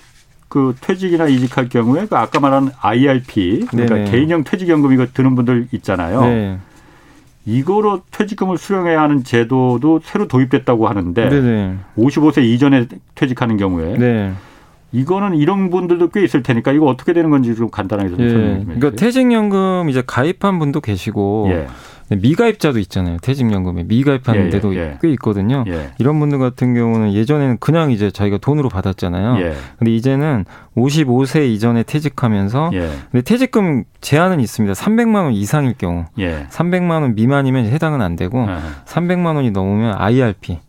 [0.48, 4.10] 그 퇴직이나 이직할 경우에 그 아까 말한 IRP 그러니까 네네.
[4.10, 6.22] 개인형 퇴직연금 이거 드는 분들 있잖아요.
[6.22, 6.58] 네.
[7.46, 11.76] 이거로 퇴직금을 수령해야 하는 제도도 새로 도입됐다고 하는데 네네.
[11.96, 14.32] 55세 이전에 퇴직하는 경우에 네.
[14.92, 18.28] 이거는 이런 분들도 꽤 있을 테니까 이거 어떻게 되는 건지 좀 간단하게 좀 예.
[18.28, 18.74] 설명해 주세요.
[18.76, 21.68] 그러니까 퇴직연금 이제 가입한 분도 계시고 예.
[22.16, 23.18] 미가입자도 있잖아요.
[23.22, 24.98] 퇴직연금에 미가입하는 데도 예, 예.
[25.00, 25.64] 꽤 있거든요.
[25.68, 25.90] 예.
[25.98, 29.40] 이런 분들 같은 경우는 예전에는 그냥 이제 자기가 돈으로 받았잖아요.
[29.44, 29.54] 예.
[29.78, 30.44] 근데 이제는
[30.76, 32.90] 55세 이전에 퇴직하면서 예.
[33.10, 34.74] 근데 퇴직금 제한은 있습니다.
[34.74, 36.04] 300만 원 이상일 경우.
[36.50, 38.46] 300만 원 미만이면 해당은 안 되고
[38.86, 40.60] 300만 원이 넘으면 IRP 예.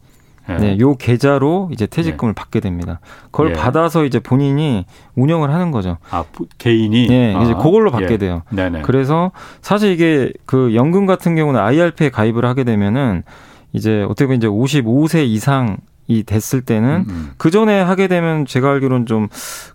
[0.48, 2.36] 네, 요 계좌로 이제 퇴직금을 예.
[2.36, 3.00] 받게 됩니다.
[3.32, 3.54] 그걸 예.
[3.54, 4.86] 받아서 이제 본인이
[5.16, 5.98] 운영을 하는 거죠.
[6.10, 6.24] 아,
[6.58, 7.08] 개인이?
[7.08, 7.44] 네, 아.
[7.44, 8.18] 이제 그걸로 받게 예.
[8.18, 8.42] 돼요.
[8.50, 8.82] 네네.
[8.82, 9.32] 그래서
[9.62, 13.24] 사실 이게 그 연금 같은 경우는 IRP에 가입을 하게 되면은
[13.74, 15.78] 이제 어떻게 보면 이제 55세 이상
[16.08, 17.32] 이 됐을 때는 음, 음.
[17.38, 19.30] 그 전에 하게 되면 제가 알기로는 좀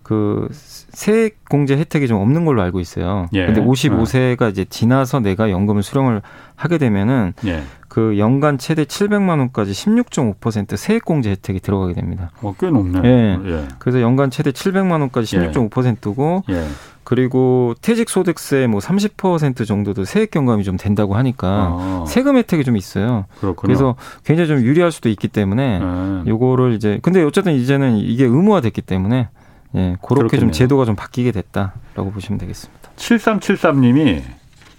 [0.07, 3.27] 그 세액 공제 혜택이 좀 없는 걸로 알고 있어요.
[3.33, 3.45] 예.
[3.45, 4.49] 근데 55세가 어.
[4.49, 6.23] 이제 지나서 내가 연금을 수령을
[6.55, 7.65] 하게 되면은 예.
[7.97, 12.31] 그 연간 최대 700만 원까지 16.5% 세액 공제 혜택이 들어가게 됩니다.
[12.43, 13.01] 어, 꽤 높네.
[13.03, 13.39] 예.
[13.43, 13.69] 예.
[13.79, 16.67] 그래서 연간 최대 700만 원까지 16.5%고 예.
[17.05, 22.05] 그리고 퇴직 소득세 뭐 30% 정도도 세액 경감이 좀 된다고 하니까 아.
[22.07, 23.25] 세금 혜택이 좀 있어요.
[23.41, 23.67] 그렇구나.
[23.67, 26.23] 그래서 굉장히 좀 유리할 수도 있기 때문에 네.
[26.27, 29.31] 요거를 이제 근데 어쨌든 이제는 이게 의무화됐기 때문에
[29.75, 30.41] 예, 그렇게 그렇겠네요.
[30.41, 32.91] 좀 제도가 좀 바뀌게 됐다라고 보시면 되겠습니다.
[32.97, 34.23] 7373님이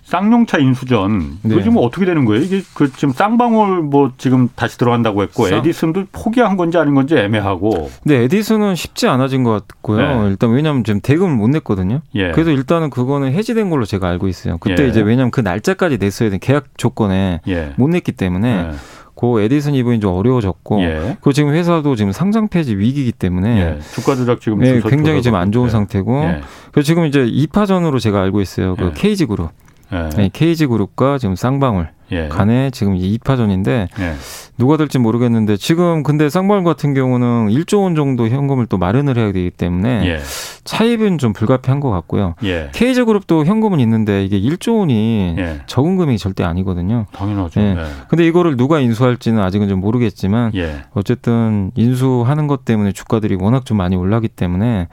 [0.08, 1.56] 쌍용차 인수전 네.
[1.56, 2.42] 요즘 어떻게 되는 거예요?
[2.42, 5.58] 이게 그 지금 쌍방울 뭐 지금 다시 들어간다고 했고 쌍...
[5.58, 7.90] 에디슨도 포기한 건지 아닌 건지 애매하고.
[8.06, 10.24] 네, 에디슨은 쉽지 않아진 것 같고요.
[10.24, 10.30] 네.
[10.30, 12.00] 일단 왜냐하면 지금 대금을 못 냈거든요.
[12.16, 12.32] 예.
[12.32, 14.58] 그래서 일단은 그거는 해지된 걸로 제가 알고 있어요.
[14.60, 14.88] 그때 예.
[14.88, 17.74] 이제 왜냐하면 그 날짜까지 냈어야 된 계약 조건에 예.
[17.76, 18.50] 못 냈기 때문에.
[18.50, 18.72] 예.
[19.20, 21.18] 그 에디슨 이분이 좀 어려워졌고 예.
[21.22, 23.80] 그 지금 회사도 지금 상장 폐지 위기이기 때문에 예.
[23.96, 25.72] 주가 조작 지금 네, 굉장히 지금 안 좋은 예.
[25.72, 26.42] 상태고 예.
[26.72, 28.76] 그래서 지금 이제 2파전으로 제가 알고 있어요.
[28.76, 29.50] 그 KG 그룹
[29.94, 30.10] 예.
[30.16, 32.28] 네, KG 그룹과 지금 쌍방울 예.
[32.30, 34.14] 간에 지금 이제 2파전인데 예.
[34.58, 39.32] 누가 될지 모르겠는데 지금 근데 쌍방울 같은 경우는 1조 원 정도 현금을 또 마련을 해야
[39.32, 40.20] 되기 때문에 예.
[40.64, 42.36] 차입은 좀 불가피한 것 같고요.
[42.44, 42.70] 예.
[42.74, 45.62] KG 그룹도 현금은 있는데 이게 1조 원이 예.
[45.68, 47.06] 적은 금액이 절대 아니거든요.
[47.12, 47.60] 당연하죠.
[47.60, 47.74] 예.
[47.74, 47.84] 네.
[48.08, 50.84] 근데 이거를 누가 인수할지는 아직은 좀 모르겠지만 예.
[50.94, 54.88] 어쨌든 인수하는 것 때문에 주가들이 워낙 좀 많이 올라기 때문에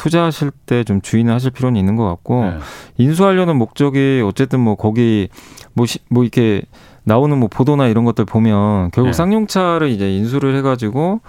[0.00, 2.58] 투자하실 때 좀 주의는 하실 필요는 있는 것 같고 네.
[2.96, 5.28] 인수하려는 목적이 어쨌든 뭐 거기
[5.74, 6.62] 뭐, 시, 뭐 이렇게
[7.04, 9.12] 나오는 뭐 보도나 이런 것들 보면 결국 네.
[9.12, 11.20] 쌍용차를 이제 인수를 해가지고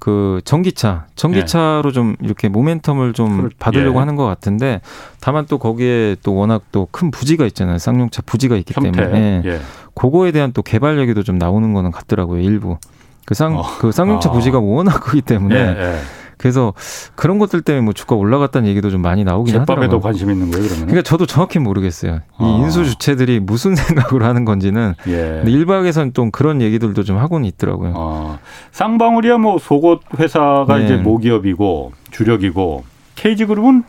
[0.00, 1.92] 그 전기차, 전기차로 예.
[1.92, 4.00] 좀 이렇게 모멘텀을 좀 받으려고 예.
[4.00, 4.80] 하는 것 같은데
[5.20, 7.78] 다만 또 거기에 또 워낙 또 큰 부지가 있잖아요.
[7.78, 8.90] 쌍용차 부지가 있기 형태.
[8.90, 9.60] 때문에 예.
[9.94, 12.40] 그거에 대한 또 개발 얘기도 좀 나오는 거는 같더라고요.
[12.40, 12.76] 일부
[13.24, 13.64] 그 쌍그 어.
[13.78, 14.32] 그 쌍용차 어.
[14.32, 15.96] 부지가 워낙 크기 때문에 예, 예.
[16.38, 16.74] 그래서
[17.14, 19.86] 그런 것들 때문에 뭐 주가 올라갔다는 얘기도 좀 많이 나오긴 하더라고요.
[19.86, 20.86] 제밥에도 관심 있는 거예요, 그러면?
[20.86, 22.16] 그러니까 저도 정확히 모르겠어요.
[22.16, 22.58] 이 아.
[22.60, 24.94] 인수 주체들이 무슨 생각으로 하는 건지는.
[25.08, 25.12] 예.
[25.12, 27.94] 근데 일박에서는 좀 그런 얘기들도 좀 하고는 있더라고요.
[27.96, 28.38] 아.
[28.72, 30.84] 쌍방울이야 뭐 속옷 회사가 네.
[30.84, 32.84] 이제 모기업이고 주력이고
[33.16, 33.84] KG그룹은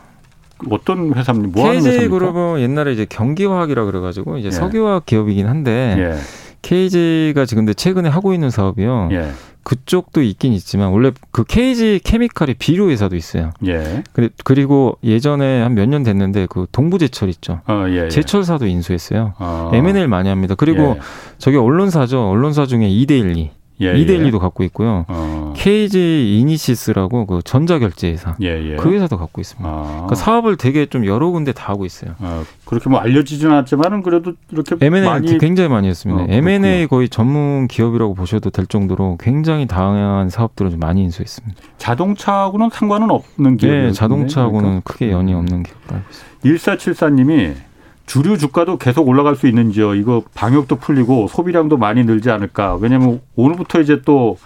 [0.70, 1.60] 어떤 회사입니까?
[1.60, 4.50] 뭐 KG그룹은 옛날에 이제 경기화학이라 그래가지고 이제 예.
[4.50, 6.18] 석유화학 기업이긴 한데 예.
[6.62, 9.08] KG가 지금 근데 최근에 하고 있는 사업이요.
[9.12, 9.30] 예.
[9.64, 13.50] 그쪽도 있긴 있지만 원래 그 KG 케미칼이 비료 회사도 있어요.
[13.66, 14.02] 예.
[14.44, 17.60] 그리고 예전에 한 몇 년 됐는데 그 동부제철 있죠.
[17.68, 18.08] 어, 예, 예.
[18.08, 19.34] 제철사도 인수했어요.
[19.38, 19.70] 어.
[19.74, 20.54] M&A 많이 합니다.
[20.56, 21.00] 그리고 예.
[21.36, 22.30] 저기 언론사죠.
[22.30, 23.50] 언론사 중에 2대 1, 2.
[23.80, 24.40] 예, 이데일리도 예.
[24.40, 25.04] 갖고 있고요.
[25.08, 25.54] 어.
[25.56, 28.76] KG 이니시스라고 그 전자결제 회사 예, 예.
[28.76, 29.68] 그 회사도 갖고 있습니다.
[29.68, 29.82] 아.
[29.84, 32.14] 그러니까 사업을 되게 좀 여러 군데 다 하고 있어요.
[32.18, 35.38] 아, 그렇게 뭐 알려지지는 않았지만은 그래도 이렇게 M&A 많이...
[35.38, 36.22] 굉장히 많이 했습니다.
[36.22, 41.60] 어, M&A 거의 전문 기업이라고 보셔도 될 정도로 굉장히 다양한 사업들을 좀 많이 인수했습니다.
[41.78, 44.92] 자동차하고는 상관은 없는 기업 네, 자동차하고는 그러니까?
[44.92, 46.38] 크게 연이 없는 기업도 알고 있습니다.
[46.44, 47.67] 1474님이
[48.08, 49.94] 주류 주가도 계속 올라갈 수 있는지요?
[49.94, 52.76] 이거 방역도 풀리고 소비량도 많이 늘지 않을까?
[52.80, 54.36] 왜냐하면 오늘부터 이제 또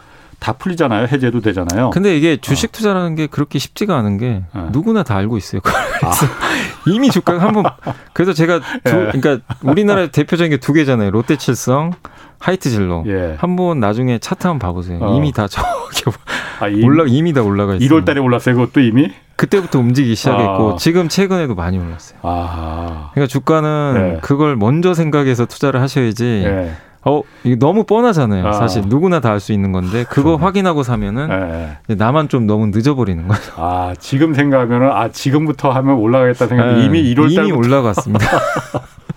[0.43, 1.07] 다 풀리잖아요.
[1.07, 1.91] 해제도 되잖아요.
[1.91, 2.73] 근데 이게 주식 어.
[2.73, 4.63] 투자라는 게 그렇게 쉽지가 않은 게 네.
[4.73, 5.61] 누구나 다 알고 있어요.
[5.63, 6.91] 그래서 아.
[6.91, 7.63] 이미 주가가 한번
[8.13, 9.11] 그래서 제가 두, 네.
[9.13, 11.13] 그러니까 우리나라의 대표적인 게 두 개잖아요.
[11.13, 11.93] 롯데칠성,
[12.41, 13.05] 하이트진로.
[13.07, 13.37] 예.
[13.39, 14.99] 한번 나중에 차트 한번 봐보세요.
[15.01, 15.17] 어.
[15.17, 16.11] 이미 다 저기
[16.59, 17.89] 아, 올라 이미 다 올라가 있어요.
[18.01, 18.57] 1월 달에 올랐어요.
[18.57, 19.13] 그것도 이미?
[19.43, 20.77] 그때부터 움직이기 시작했고 아.
[20.79, 22.17] 지금 최근에도 많이 올랐어요.
[22.23, 23.11] 아.
[23.13, 24.19] 그러니까 주가는 네.
[24.23, 26.43] 그걸 먼저 생각해서 투자를 하셔야지.
[26.45, 26.73] 네.
[27.05, 28.47] 어, 이게 너무 뻔하잖아요.
[28.47, 28.53] 아.
[28.53, 30.45] 사실 누구나 다 알 수 있는 건데 그거 그러네.
[30.45, 31.95] 확인하고 사면은 네.
[31.97, 33.53] 나만 좀 너무 늦어버리는 거죠.
[33.57, 36.85] 아 지금 생각하면은 아 지금부터 하면 올라가겠다 생각이 네.
[36.85, 38.25] 이미 1월 이미 올라갔습니다.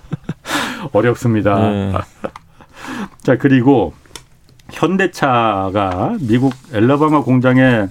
[0.91, 1.69] 어렵습니다.
[1.69, 1.93] 네.
[3.21, 3.93] 자 그리고
[4.71, 7.85] 현대차가 미국 엘라바마 공장에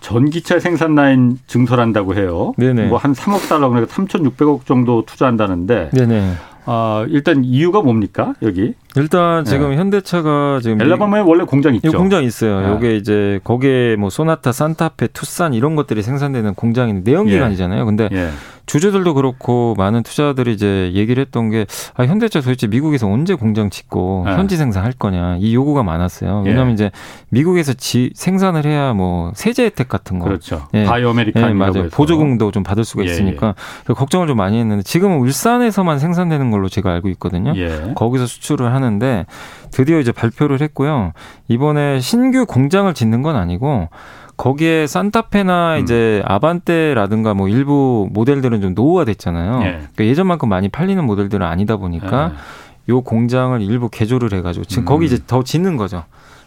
[0.00, 2.52] 전기차 생산 라인 증설한다고 해요.
[2.56, 2.86] 네네.
[2.86, 5.90] 뭐한 3억 달러 그러니까 3,600억 정도 투자한다는데.
[5.92, 6.32] 네네.
[6.66, 8.34] 아, 일단 이유가 뭡니까?
[8.42, 8.74] 여기?
[8.96, 9.76] 일단 지금 네.
[9.76, 11.92] 현대차가 지금 엘라바마에 원래 공장 있죠.
[11.92, 12.60] 공장 있어요.
[12.60, 12.68] 네.
[12.70, 17.80] 요게 이제 거기에 뭐 소나타, 산타페, 투싼 이런 것들이 생산되는 공장인데 내연기관이잖아요.
[17.80, 17.84] 예.
[17.84, 18.30] 근데 예.
[18.66, 21.66] 주주들도 그렇고 많은 투자들이 이제 얘기를 했던 게
[21.96, 24.32] 아, 현대차 도대체 미국에서 언제 공장 짓고 네.
[24.36, 26.42] 현지 생산할 거냐 이 요구가 많았어요.
[26.44, 26.74] 왜냐하면 예.
[26.74, 26.90] 이제
[27.30, 30.68] 미국에서 지, 생산을 해야 뭐 세제 혜택 같은 거, 그렇죠.
[30.74, 30.84] 예.
[30.84, 31.88] Buy American 예, 맞아요.
[31.90, 33.54] 보조금도 좀 받을 수가 예, 있으니까
[33.88, 33.92] 예.
[33.92, 37.52] 걱정을 좀 많이 했는데 지금은 울산에서만 생산되는 걸로 제가 알고 있거든요.
[37.56, 37.92] 예.
[37.96, 39.26] 거기서 수출을 하는데
[39.70, 41.12] 드디어 이제 발표를 했고요.
[41.48, 43.88] 이번에 신규 공장을 짓는 건 아니고
[44.36, 45.82] 거기에 산타페나 음.
[45.82, 49.60] 이제 아반떼라든가 뭐 일부 모델들은 좀 노후화 됐잖아요.
[49.62, 49.70] 예.
[49.72, 52.92] 그러니까 예전만큼 많이 팔리는 모델들은 아니다 보니까 예.
[52.92, 54.86] 요 공장을 일부 개조를 해가지고 지금 음.
[54.86, 56.04] 거기 이제 더 짓는 거죠.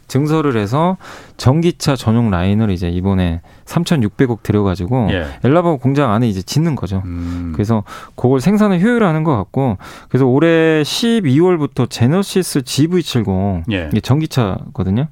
[0.08, 0.98] 증설을 해서
[1.38, 5.26] 전기차 전용 라인을 이제 이번에 3,600억 들여가지고 예.
[5.44, 7.02] 엘라바 공장 안에 이제 짓는 거죠.
[7.06, 7.52] 음.
[7.54, 7.84] 그래서
[8.16, 9.78] 그걸 생산을 효율화하는 것 같고
[10.10, 13.90] 그래서 올해 12월부터 제너시스 GV70 예.
[13.92, 15.08] 이게 전기차거든요.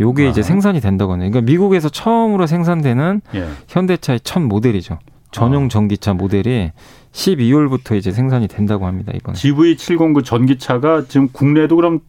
[0.00, 0.30] 요게 아.
[0.30, 1.30] 이제 생산이 된다고 하네요.
[1.30, 3.48] 그러니까 미국에서 처음으로 생산되는 예.
[3.68, 4.98] 현대차의 첫 모델이죠.
[5.30, 5.68] 전용 어.
[5.68, 6.72] 전기차 모델이
[7.12, 9.36] 12월부터 이제 생산이 된다고 합니다 이번에.
[9.36, 12.00] GV70 전기차가 지금 국내도 그럼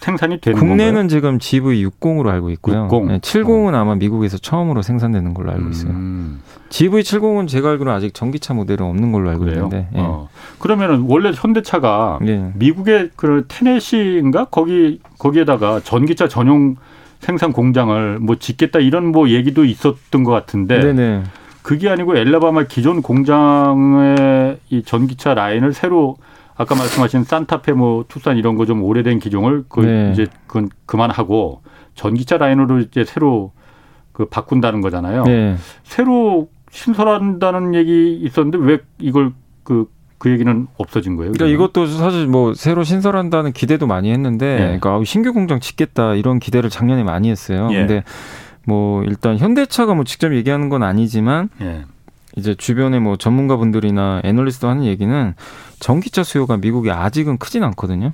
[0.00, 1.08] 생산이 되는 국내는 건가요?
[1.08, 2.88] 지금 GV60으로 알고 있고요.
[2.90, 3.06] 60.
[3.06, 3.76] 네, 70은 어.
[3.76, 5.92] 아마 미국에서 처음으로 생산되는 걸로 알고 있어요.
[5.92, 6.42] 음.
[6.68, 9.64] GV70은 제가 알기로는 아직 전기차 모델은 없는 걸로 알고 그래요?
[9.64, 9.88] 있는데.
[9.94, 10.00] 예.
[10.00, 10.28] 어.
[10.58, 12.50] 그러면은 원래 현대차가 예.
[12.54, 16.76] 미국의 그 테네시인가 거기 거기에다가 전기차 전용
[17.20, 20.80] 생산 공장을 뭐 짓겠다 이런 뭐 얘기도 있었던 것 같은데.
[20.80, 21.22] 네네.
[21.62, 26.18] 그게 아니고 엘라바마 기존 공장의 이 전기차 라인을 새로
[26.56, 30.10] 아까 말씀하신 산타페 뭐 투싼 이런 거 좀 오래된 기종을 그 네.
[30.12, 31.62] 이제 그건 그만하고
[31.94, 33.52] 전기차 라인으로 이제 새로
[34.12, 35.24] 그 바꾼다는 거잖아요.
[35.24, 35.56] 네.
[35.82, 39.32] 새로 신설한다는 얘기 있었는데 왜 이걸
[39.62, 39.86] 그,
[40.18, 41.32] 그 얘기는 없어진 거예요?
[41.32, 44.78] 그러니까 이것도 사실 뭐 새로 신설한다는 기대도 많이 했는데, 네.
[44.78, 47.68] 그러니까 신규 공장 짓겠다 이런 기대를 작년에 많이 했어요.
[47.72, 47.78] 예.
[47.78, 48.04] 근데
[48.66, 51.84] 뭐 일단 현대차가 뭐 직접 얘기하는 건 아니지만 예.
[52.36, 55.34] 이제 주변에 뭐 전문가분들이나 애널리스트 하는 얘기는
[55.80, 58.12] 전기차 수요가 미국이 아직은 크진 않거든요.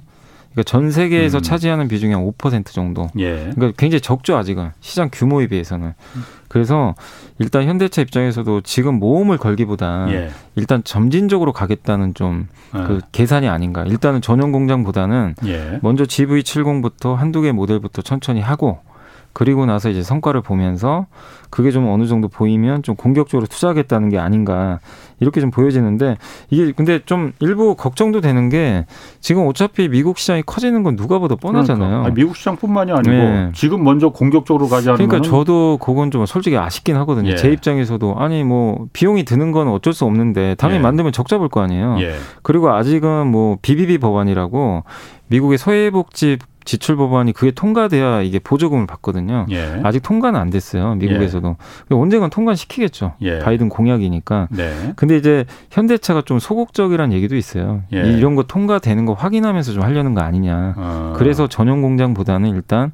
[0.53, 1.43] 그러니까 전 세계에서 음.
[1.43, 3.09] 차지하는 비중이 한 5% 정도.
[3.19, 3.51] 예.
[3.55, 5.95] 그러니까 굉장히 적죠 아직은 시장 규모에 비해서는.
[6.49, 6.97] 그래서
[7.39, 10.31] 일단 현대차 입장에서도 지금 모험을 걸기보다 예.
[10.57, 12.99] 일단 점진적으로 가겠다는 좀그 예.
[13.13, 13.85] 계산이 아닌가.
[13.85, 15.79] 일단은 전용 공장보다는 예.
[15.83, 18.81] 먼저 GV70부터 한두 개 모델부터 천천히 하고
[19.33, 21.07] 그리고 나서 이제 성과를 보면서
[21.51, 24.81] 그게 좀 어느 정도 보이면 좀 공격적으로 투자하겠다는 게 아닌가
[25.19, 26.17] 이렇게 좀 보여지는데
[26.51, 28.87] 이게 근데 좀 일부 걱정도 되는 게
[29.21, 31.89] 지금 어차피 미국 시장이 커지는 건 누가 봐도 뻔하잖아요.
[31.89, 32.07] 그러니까.
[32.07, 33.51] 아니, 미국 시장뿐만이 아니고 네.
[33.55, 37.31] 지금 먼저 공격적으로 가지 않으면 그러니까 저도 그건 좀 솔직히 아쉽긴 하거든요.
[37.31, 37.37] 예.
[37.37, 40.83] 제 입장에서도 아니 뭐 비용이 드는 건 어쩔 수 없는데 당연히 예.
[40.83, 41.97] 만들면 적자 볼 거 아니에요.
[42.01, 42.15] 예.
[42.43, 44.85] 그리고 아직은 뭐 BBB 법안이라고
[45.27, 49.47] 미국의 서해복지 지출 법안이 그게 통과돼야 이게 보조금을 받거든요.
[49.51, 49.81] 예.
[49.83, 50.95] 아직 통과는 안 됐어요.
[50.97, 51.57] 미국에서도.
[51.91, 51.95] 예.
[51.95, 53.15] 언젠간 통과시키겠죠.
[53.23, 53.39] 예.
[53.39, 54.49] 바이든 공약이니까.
[54.51, 54.93] 네.
[54.97, 57.83] 근데 이제 현대차가 좀 소극적이라는 얘기도 있어요.
[57.93, 57.99] 예.
[57.99, 60.75] 이런 거 통과되는 거 확인하면서 좀 하려는 거 아니냐.
[60.77, 61.15] 어.
[61.17, 62.93] 그래서 전용 공장보다는 일단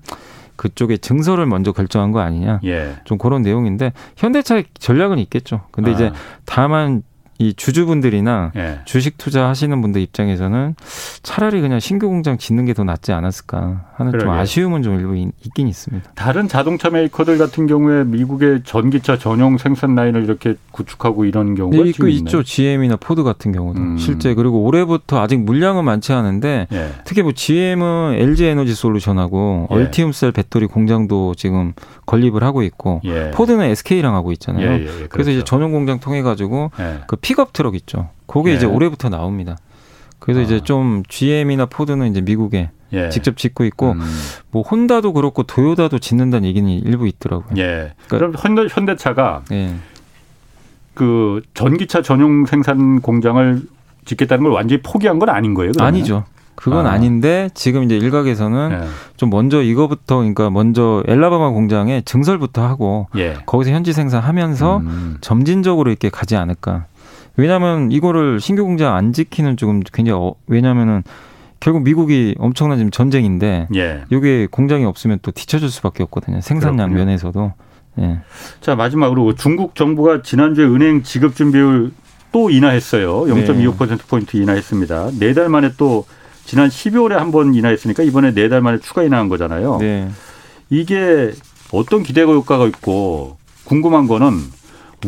[0.57, 2.61] 그쪽에 증서를 먼저 결정한 거 아니냐.
[2.65, 2.95] 예.
[3.05, 5.63] 좀 그런 내용인데 현대차의 전략은 있겠죠.
[5.71, 5.95] 근데 아.
[5.95, 6.13] 이제
[6.45, 7.03] 다만
[7.39, 8.81] 이 주주분들이나 예.
[8.85, 10.75] 주식 투자하시는 분들 입장에서는
[11.23, 14.31] 차라리 그냥 신규 공장 짓는 게 더 낫지 않았을까 하는 그러게요.
[14.31, 16.11] 좀 아쉬움은 좀 일부 있긴 있습니다.
[16.15, 21.89] 다른 자동차 메이커들 같은 경우에 미국의 전기차 전용 생산 라인을 이렇게 구축하고 이런 경우가 네,
[21.89, 22.43] 있고 있죠.
[22.43, 23.97] GM이나 포드 같은 경우도 음.
[23.97, 26.91] 실제 그리고 올해부터 아직 물량은 많지 않은데 예.
[27.05, 29.75] 특히 뭐 GM은 LG 에너지 솔루션하고 예.
[29.75, 31.73] Ultium Cell 배터리 공장도 지금
[32.05, 33.31] 건립을 하고 있고 예.
[33.35, 34.71] 포드는 SK랑 하고 있잖아요.
[34.71, 34.79] 예.
[34.85, 35.31] 그래서 그렇죠.
[35.31, 36.71] 이제 전용 공장 통해 가지고
[37.07, 38.11] 그 픽업 트럭 있죠.
[38.29, 38.55] 그게 예.
[38.55, 39.57] 이제 올해부터 나옵니다.
[40.21, 40.43] 그래서 아.
[40.45, 43.09] 이제 좀 GM이나 포드는 이제 미국에 예.
[43.09, 44.01] 직접 짓고 있고 음.
[44.53, 47.49] 뭐 혼다도 그렇고 도요다도 짓는다는 얘기는 일부 있더라고요.
[47.59, 47.95] 예.
[48.07, 49.75] 그러니까, 현대, 현대차가 예.
[50.95, 53.61] 그 전기차 전용 생산 공장을
[54.05, 55.73] 짓겠다는 걸 완전히 포기한 건 아닌 거예요?
[55.73, 55.95] 그러면?
[55.95, 56.25] 아니죠.
[56.55, 56.97] 그건 아.
[56.97, 58.89] 닌데 지금 이제 일각에서는 예.
[59.17, 63.35] 좀 먼저 이거부터 그러니까 먼저 앨라배마 공장에 증설부터 하고 예.
[63.47, 65.19] 거기서 현지 생산하면서 음.
[65.21, 66.87] 점진적으로 이렇게 가지 않을까.
[67.37, 71.03] 왜냐하면 이거를 신규 공장 안 지키는 조금 굉장히 어, 왜냐하면은
[71.61, 74.05] 결국 미국이 엄청난 지금 전쟁인데 예.
[74.11, 76.41] 이게 공장이 없으면 또 뒤처질 수밖에 없거든요.
[76.41, 76.99] 생산량 그렇군요.
[77.05, 77.53] 면에서도.
[78.01, 78.19] 예.
[78.61, 81.93] 자 마지막으로 중국 정부가 지난주에 은행 지급 준비율
[82.33, 83.23] 또 인하했어요.
[83.25, 85.13] 0.25% 포인트 인하했습니다.
[85.19, 86.05] 네 달 만에 또
[86.45, 89.79] 지난 12월에 한 번 인하했으니까 이번에 네 달 만에 추가 인하한 거잖아요.
[89.81, 90.09] 네.
[90.69, 91.33] 이게
[91.73, 94.29] 어떤 기대 효과가 있고 궁금한 거는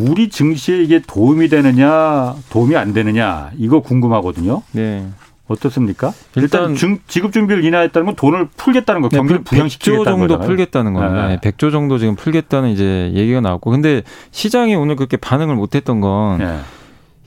[0.06, 4.62] 우리 증시에 이게 도움이 되느냐 도움이 안 되느냐 이거 궁금하거든요.
[4.72, 5.06] 네.
[5.48, 6.12] 어떻습니까?
[6.36, 10.46] 일단, 중, 지급 준비를 인하했다는 건 돈을 풀겠다는 거, 네, 경기를 부양시키겠다는 100조 정도 거잖아요.
[10.46, 11.28] 풀겠다는 겁니다.
[11.28, 11.36] 네.
[11.38, 16.58] 100조 정도 지금 풀겠다는 이제 얘기가 나왔고, 근데 시장이 오늘 그렇게 반응을 못했던 건 네.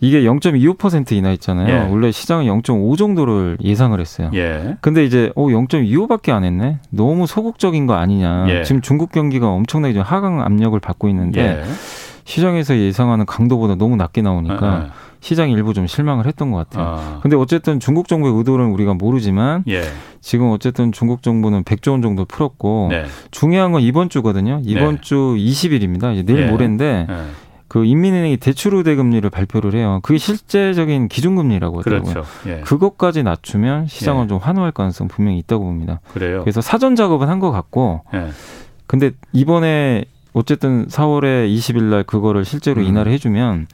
[0.01, 1.67] 이게 0.25% 인하했잖아요.
[1.69, 1.91] 예.
[1.91, 4.31] 원래 시장은 0.5 정도를 예상을 했어요.
[4.33, 4.77] 예.
[4.81, 6.79] 근데 이제 어 0.25밖에 안 했네.
[6.89, 8.45] 너무 소극적인 거 아니냐.
[8.49, 8.63] 예.
[8.63, 11.41] 지금 중국 경기가 엄청나게 좀 하강 압력을 받고 있는데.
[11.41, 11.63] 예.
[12.31, 14.87] 시장에서 예상하는 강도보다 너무 낮게 나오니까 네.
[15.19, 16.95] 시장이 일부 좀 실망을 했던 것 같아요.
[16.97, 17.19] 아.
[17.21, 19.83] 근데 어쨌든 중국 정부의 의도는 우리가 모르지만 예.
[20.21, 23.03] 지금 어쨌든 중국 정부는 100조 원 정도 풀었고 네.
[23.31, 24.61] 중요한 건 이번 주거든요.
[24.63, 25.01] 이번 네.
[25.01, 26.13] 주 20일입니다.
[26.13, 26.49] 이제 내일 예.
[26.49, 27.15] 모레인데 네.
[27.67, 29.99] 그 인민은행이 대출 우대 금리를 발표를 해요.
[30.01, 32.13] 그게 실제적인 기준금리라고 하더라고요.
[32.13, 32.29] 그렇죠.
[32.47, 32.61] 예.
[32.61, 34.27] 그것까지 낮추면 시장은 예.
[34.29, 35.99] 좀 환호할 가능성 분명히 있다고 봅니다.
[36.13, 36.41] 그래요.
[36.43, 38.29] 그래서 사전 작업은 한 것 같고, 예.
[38.87, 42.87] 근데 이번에 어쨌든 4월에 20일 날 그거를 실제로 음.
[42.87, 43.67] 인하를 해주면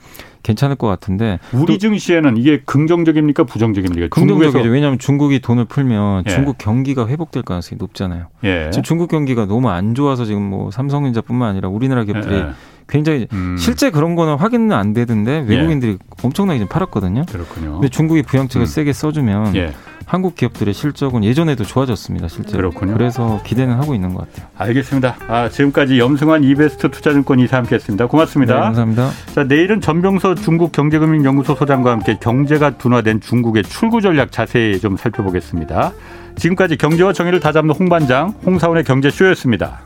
[0.43, 4.07] 괜찮을 것 같은데 우리 증시에는 이게 긍정적입니까 부정적입니까?
[4.09, 4.69] 긍정적이죠.
[4.69, 6.31] 왜냐하면 중국이 돈을 풀면 예.
[6.31, 8.27] 중국 경기가 회복될 가능성이 높잖아요.
[8.45, 8.69] 예.
[8.71, 12.49] 지금 중국 경기가 너무 안 좋아서 지금 뭐 삼성전자뿐만 아니라 우리나라 기업들이 예.
[12.87, 13.57] 굉장히 음.
[13.57, 15.97] 실제 그런 거는 확인은 안 되던데 외국인들이 예.
[16.23, 17.25] 엄청나게 좀 팔았거든요.
[17.29, 17.73] 그렇군요.
[17.73, 18.65] 근데 중국이 부양책을 음.
[18.65, 19.73] 세게 써주면 예.
[20.05, 22.29] 한국 기업들의 실적은 예전에도 좋아졌습니다.
[22.29, 22.93] 실제 그렇군요.
[22.93, 24.47] 그래서 기대는 하고 있는 것 같아요.
[24.57, 25.17] 알겠습니다.
[25.27, 28.07] 아, 지금까지 염승환 이베스트 투자증권 이사 함께했습니다.
[28.07, 28.55] 고맙습니다.
[28.55, 29.09] 네, 감사합니다.
[29.35, 35.91] 자, 내일은 전병서 중국 경제금융연구소 소장과 함께 경제가 둔화된 중국의 출구 전략 자세히 좀 살펴보겠습니다.
[36.37, 39.81] 지금까지 경제와 정의를 다잡는 홍반장 홍사원의 경제쇼였습니다.